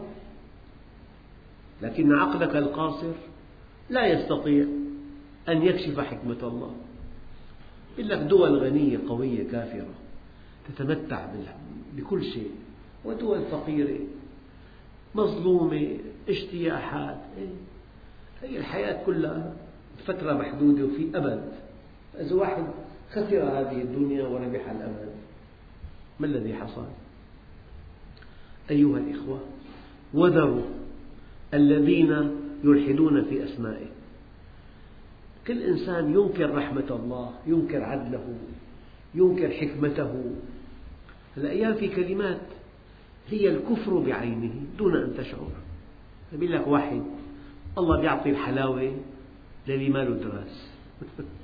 لكن 1.83 2.13
عقلك 2.13 2.57
القاصر 2.57 3.13
لا 3.91 4.07
يستطيع 4.07 4.67
أن 5.49 5.63
يكشف 5.63 6.01
حكمة 6.01 6.37
الله. 6.43 6.75
يقول 7.99 8.09
لك 8.11 8.19
دول 8.19 8.59
غنية 8.59 8.99
قوية 9.09 9.51
كافرة 9.51 9.95
تتمتع 10.69 11.27
بكل 11.97 12.25
شيء. 12.25 12.51
ودول 13.05 13.41
فقيرة 13.51 13.99
مظلومة 15.15 15.99
اجتياحات. 16.29 17.21
هي 18.43 18.59
الحياة 18.59 19.05
كلها 19.05 19.53
فترة 20.07 20.33
محدودة 20.33 20.85
وفي 20.85 21.09
أبد. 21.15 21.70
إذا 22.19 22.35
واحد 22.35 22.65
خسر 23.11 23.43
هذه 23.43 23.83
الدنيا 23.83 24.27
وربح 24.27 24.71
الأبد 24.71 25.13
ما 26.21 26.27
الذي 26.27 26.55
حصل؟ 26.55 26.87
أيها 28.71 28.99
الإخوة 28.99 29.41
وذروا 30.15 30.63
الذين 31.55 32.31
يلحدون 32.65 33.25
في 33.25 33.45
أسمائه. 33.45 33.87
كل 35.47 35.63
إنسان 35.63 36.15
ينكر 36.15 36.55
رحمة 36.55 36.91
الله 36.91 37.33
ينكر 37.47 37.85
عدله 37.85 38.35
ينكر 39.15 39.51
حكمته. 39.51 40.25
الأيام 41.37 41.75
في 41.75 41.89
كلمات 41.89 42.41
هي 43.29 43.49
الكفر 43.49 43.99
بعينه 43.99 44.53
دون 44.79 44.97
أن 44.97 45.15
تشعر. 45.17 45.51
يقول 46.33 46.53
لك 46.53 46.67
واحد 46.67 47.03
الله 47.79 48.03
يعطي 48.03 48.31
الحلاوة 48.31 48.97
للي 49.69 49.89
ما 49.89 49.99
له 49.99 50.17
دراس 50.17 50.71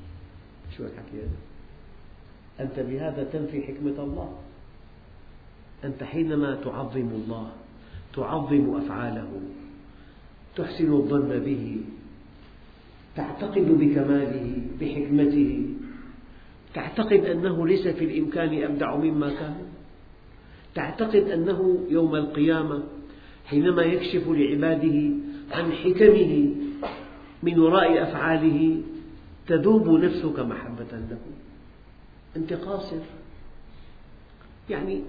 شو 0.77 0.85
الحكي 0.85 1.16
هذا؟ 1.16 1.41
أنت 2.61 2.81
بهذا 2.81 3.24
تنفي 3.33 3.62
حكمة 3.62 4.03
الله 4.05 4.33
أنت 5.85 6.03
حينما 6.03 6.55
تعظم 6.55 7.09
الله 7.09 7.53
تعظم 8.14 8.77
أفعاله 8.77 9.41
تحسن 10.57 10.93
الظن 10.93 11.39
به 11.39 11.81
تعتقد 13.16 13.68
بكماله 13.68 14.62
بحكمته 14.81 15.66
تعتقد 16.74 17.24
أنه 17.24 17.66
ليس 17.66 17.89
في 17.89 18.05
الإمكان 18.05 18.62
أبدع 18.62 18.97
مما 18.97 19.29
كان 19.31 19.57
تعتقد 20.74 21.29
أنه 21.29 21.87
يوم 21.89 22.16
القيامة 22.16 22.83
حينما 23.47 23.83
يكشف 23.83 24.29
لعباده 24.29 25.11
عن 25.53 25.72
حكمه 25.72 26.55
من 27.43 27.59
وراء 27.59 28.03
أفعاله 28.03 28.83
تذوب 29.49 29.88
نفسك 29.88 30.38
محبة 30.38 30.92
له. 30.92 31.18
أنت 32.36 32.53
قاصر. 32.53 33.01
يعني 34.70 35.03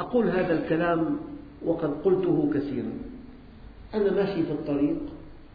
أقول 0.00 0.28
هذا 0.28 0.64
الكلام 0.64 1.18
وقد 1.64 1.90
قلته 2.04 2.50
كثيرا. 2.54 2.92
أنا 3.94 4.12
ماشي 4.12 4.42
في 4.42 4.52
الطريق 4.52 4.96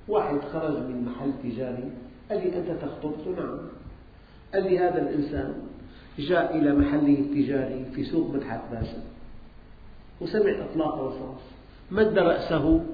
واحد 0.07 0.39
خرج 0.53 0.77
من 0.77 1.05
محل 1.05 1.33
تجاري 1.43 1.91
قال 2.29 2.39
لي 2.39 2.57
أنت 2.57 2.81
تخطب؟ 2.81 3.11
قلت 3.11 3.39
نعم. 3.39 3.59
قال 4.53 4.63
لي 4.63 4.79
هذا 4.79 5.01
الإنسان 5.01 5.53
جاء 6.19 6.57
إلى 6.57 6.73
محله 6.73 7.19
التجاري 7.19 7.85
في 7.95 8.03
سوق 8.03 8.35
مدحت 8.35 8.61
باشا 8.71 9.03
وسمع 10.21 10.51
إطلاق 10.51 10.95
رصاص 10.95 11.41
مد 11.91 12.19
رأسه 12.19 12.85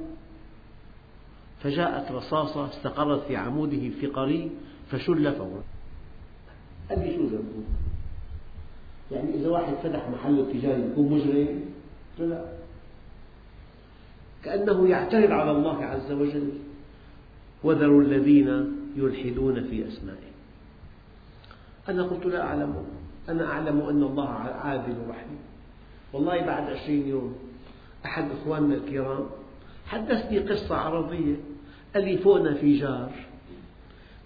فجاءت 1.63 2.11
رصاصة 2.11 2.69
استقرت 2.69 3.27
في 3.27 3.35
عموده 3.35 3.77
الفقري 3.77 4.51
فشل 4.91 5.35
فورا. 5.35 5.63
قال 6.89 6.99
لي 6.99 7.15
شو 7.15 7.23
ذنبه؟ 7.23 7.63
يعني 9.11 9.33
إذا 9.33 9.49
واحد 9.49 9.73
فتح 9.73 10.09
محله 10.09 10.53
تجاري 10.53 10.81
يكون 10.81 11.11
مجرم؟ 11.11 11.61
لا 12.19 12.45
كأنه 14.43 14.87
يعترض 14.87 15.31
على 15.31 15.51
الله 15.51 15.85
عز 15.85 16.11
وجل. 16.11 16.49
وذروا 17.63 18.01
الذين 18.01 18.75
يلحدون 18.95 19.63
في 19.63 19.87
أسمائه. 19.87 20.31
أنا 21.89 22.03
قلت 22.03 22.25
لا 22.25 22.41
أعلم. 22.41 22.85
أنا 23.29 23.51
أعلم 23.51 23.81
أن 23.81 24.03
الله 24.03 24.29
عادل 24.29 24.95
رحيم 25.09 25.37
والله 26.13 26.45
بعد 26.45 26.63
عشرين 26.69 27.07
يوم 27.07 27.35
أحد 28.05 28.31
إخواننا 28.31 28.75
الكرام 28.75 29.25
حدثني 29.85 30.39
قصة 30.39 30.75
عربية. 30.75 31.35
قال 31.95 32.05
لي 32.05 32.17
فوقنا 32.17 32.53
في 32.53 32.79
جار. 32.79 33.11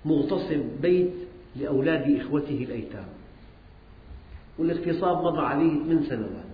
مغتصب 0.06 0.64
بيت 0.82 1.14
لأولاد 1.56 2.20
إخوته 2.20 2.66
الأيتام. 2.70 3.08
والاغتصاب 4.58 5.24
مضى 5.26 5.42
عليه 5.42 5.72
من 5.72 6.04
سنوات. 6.10 6.50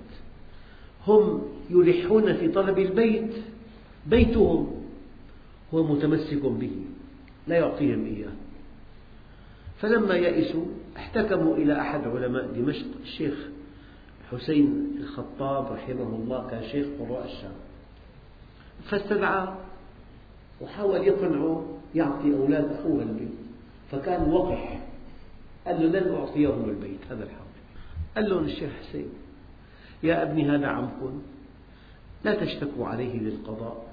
هم 1.07 1.41
يلحون 1.69 2.33
في 2.33 2.47
طلب 2.47 2.79
البيت. 2.79 3.33
بيتهم 4.07 4.81
هو 5.73 5.83
متمسك 5.83 6.45
به. 6.45 6.71
لا 7.47 7.55
يعطيهم 7.55 8.05
إياه. 8.05 8.31
فلما 9.77 10.15
يئسوا 10.15 10.65
احتكموا 10.97 11.57
إلى 11.57 11.81
أحد 11.81 12.07
علماء 12.07 12.47
دمشق 12.47 12.87
الشيخ 13.03 13.49
حسين 14.31 14.95
الخطاب 14.99 15.73
رحمه 15.73 16.15
الله 16.15 16.47
كان 16.49 16.63
شيخ 16.71 16.87
قراء 16.99 17.25
الشام. 17.25 17.64
فاستدعى. 18.83 19.47
وحاول 20.61 21.07
يقنعه 21.07 21.77
يعطي 21.95 22.33
أولاد 22.33 22.71
أخوه 22.71 23.01
البيت. 23.01 23.35
فكان 23.91 24.31
وقح 24.31 24.79
قال 25.67 25.91
له 25.91 25.99
لن 25.99 26.15
أعطيهم 26.15 26.69
البيت 26.69 26.99
هذا 27.09 27.23
الحق 27.23 27.45
قال 28.15 28.29
لهم 28.29 28.43
الشيخ 28.43 28.71
حسين 28.73 29.09
يا 30.03 30.23
أبني 30.23 30.49
هذا 30.49 30.67
عمكم 30.67 31.21
لا 32.23 32.45
تشتكوا 32.45 32.87
عليه 32.87 33.19
للقضاء. 33.19 33.85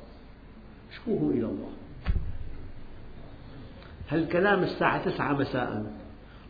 اشكوه 0.92 1.30
إلى 1.30 1.46
الله. 1.46 1.70
هالكلام 4.08 4.62
الساعة 4.62 5.04
تسعة 5.04 5.32
مساء. 5.32 5.92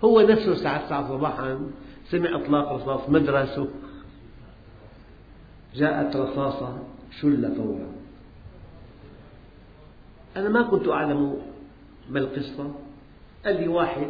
هو 0.04 0.20
نفسه 0.20 0.52
الساعة 0.52 0.86
تسعة 0.86 1.08
صباحا 1.08 1.70
سمع 2.10 2.36
إطلاق 2.36 2.72
رصاص 2.72 3.08
مدرسة. 3.08 3.68
جاءت 5.74 6.16
رصاصة 6.16 6.78
شل 7.20 7.54
فورا 7.56 8.01
أنا 10.36 10.48
ما 10.48 10.62
كنت 10.62 10.88
أعلم 10.88 11.36
ما 12.10 12.18
القصة 12.18 12.74
قال 13.44 13.60
لي 13.60 13.68
واحد 13.68 14.06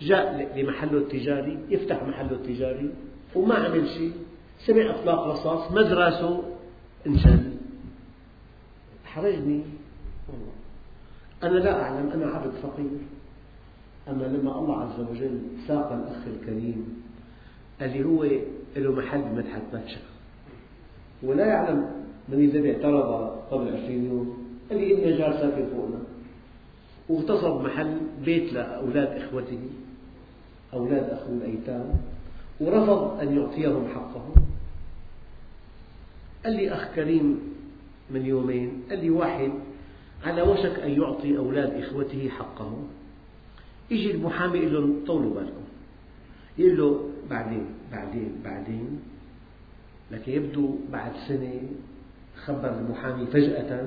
جاء 0.00 0.58
لمحله 0.58 0.98
التجاري 0.98 1.58
يفتح 1.68 2.02
محله 2.02 2.32
التجاري 2.32 2.94
وما 3.34 3.54
عمل 3.54 3.88
شيء. 3.88 4.12
سمع 4.66 4.90
إطلاق 4.90 5.26
رصاص 5.26 5.72
مدرسه 5.72 6.42
انشل. 7.06 7.52
حرجني. 9.04 9.62
والله. 10.28 10.52
أنا 11.42 11.58
لا 11.58 11.82
أعلم 11.82 12.10
أنا 12.10 12.26
عبد 12.26 12.52
فقير. 12.52 12.98
أما 14.08 14.24
لما 14.24 14.58
الله 14.58 14.80
عز 14.80 15.00
وجل 15.00 15.40
ساق 15.68 15.92
الأخ 15.92 16.26
الكريم 16.26 17.02
قال 17.80 17.90
لي 17.90 18.04
هو 18.04 18.24
له 18.76 18.92
محل 18.92 19.22
بمدحت 19.22 19.62
متشا 19.72 20.00
ولا 21.22 21.46
يعلم 21.46 22.04
من 22.28 22.38
الذي 22.38 22.72
اعترض 22.72 23.30
قبل 23.50 23.68
عشرين 23.68 24.04
يوم. 24.06 24.39
قال 24.70 24.78
لي 24.78 24.94
إني 24.94 25.18
جار 25.18 25.32
ساكن 25.32 25.66
فوقنا 25.66 26.00
واغتصب 27.08 27.60
محل 27.60 28.00
بيت 28.24 28.52
لأولاد 28.52 29.22
إخوته 29.22 29.60
أولاد 30.72 31.10
أخوه 31.10 31.36
الأيتام 31.36 31.94
ورفض 32.60 33.20
أن 33.20 33.36
يعطيهم 33.36 33.88
حقهم. 33.88 34.34
قال 36.44 36.56
لي 36.56 36.70
أخ 36.72 36.94
كريم 36.94 37.40
من 38.10 38.26
يومين 38.26 38.82
قال 38.90 38.98
لي 38.98 39.10
واحد 39.10 39.52
على 40.24 40.42
وشك 40.42 40.78
أن 40.78 40.90
يعطي 40.90 41.38
أولاد 41.38 41.82
إخوته 41.82 42.28
حقهم. 42.28 42.88
يجي 43.90 44.10
المحامي 44.10 44.58
يقول 44.58 44.74
لهم 44.74 45.04
طولوا 45.06 45.34
بالكم. 45.34 45.64
يقول 46.58 46.78
له 46.78 47.10
بعدين 47.30 47.66
بعدين 47.92 48.32
بعدين. 48.44 49.00
لكن 50.10 50.32
يبدو 50.32 50.74
بعد 50.92 51.12
سنة 51.28 51.60
خبر 52.44 52.78
المحامي 52.78 53.26
فجأة. 53.26 53.86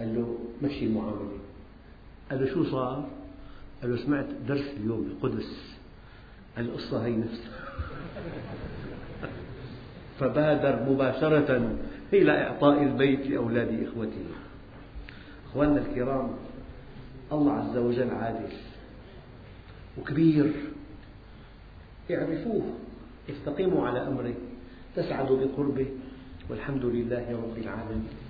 قال 0.00 0.14
له 0.14 0.38
مشي 0.62 0.86
المعاملة 0.86 1.38
قال 2.30 2.40
له 2.40 2.54
شو 2.54 2.64
صار؟ 2.64 3.08
قال 3.82 3.90
له 3.90 4.04
سمعت 4.04 4.26
درس 4.48 4.64
اليوم 4.76 5.08
بقدس 5.08 5.76
القصة 6.58 7.06
هي 7.06 7.16
نفسها 7.16 7.60
فبادر 10.18 10.92
مباشرة 10.92 11.76
إلى 12.12 12.42
إعطاء 12.42 12.82
البيت 12.82 13.26
لأولاد 13.26 13.88
إخوته. 13.88 14.24
أخواننا 15.50 15.80
الكرام 15.80 16.30
الله 17.32 17.52
عز 17.52 17.76
وجل 17.76 18.10
عادل 18.10 18.52
وكبير. 19.98 20.52
اعرفوه 22.10 22.62
استقيموا 23.30 23.86
على 23.86 24.08
أمره 24.08 24.34
تسعدوا 24.96 25.44
بقربه 25.44 25.86
والحمد 26.50 26.84
لله 26.84 27.32
رب 27.32 27.58
العالمين. 27.58 28.29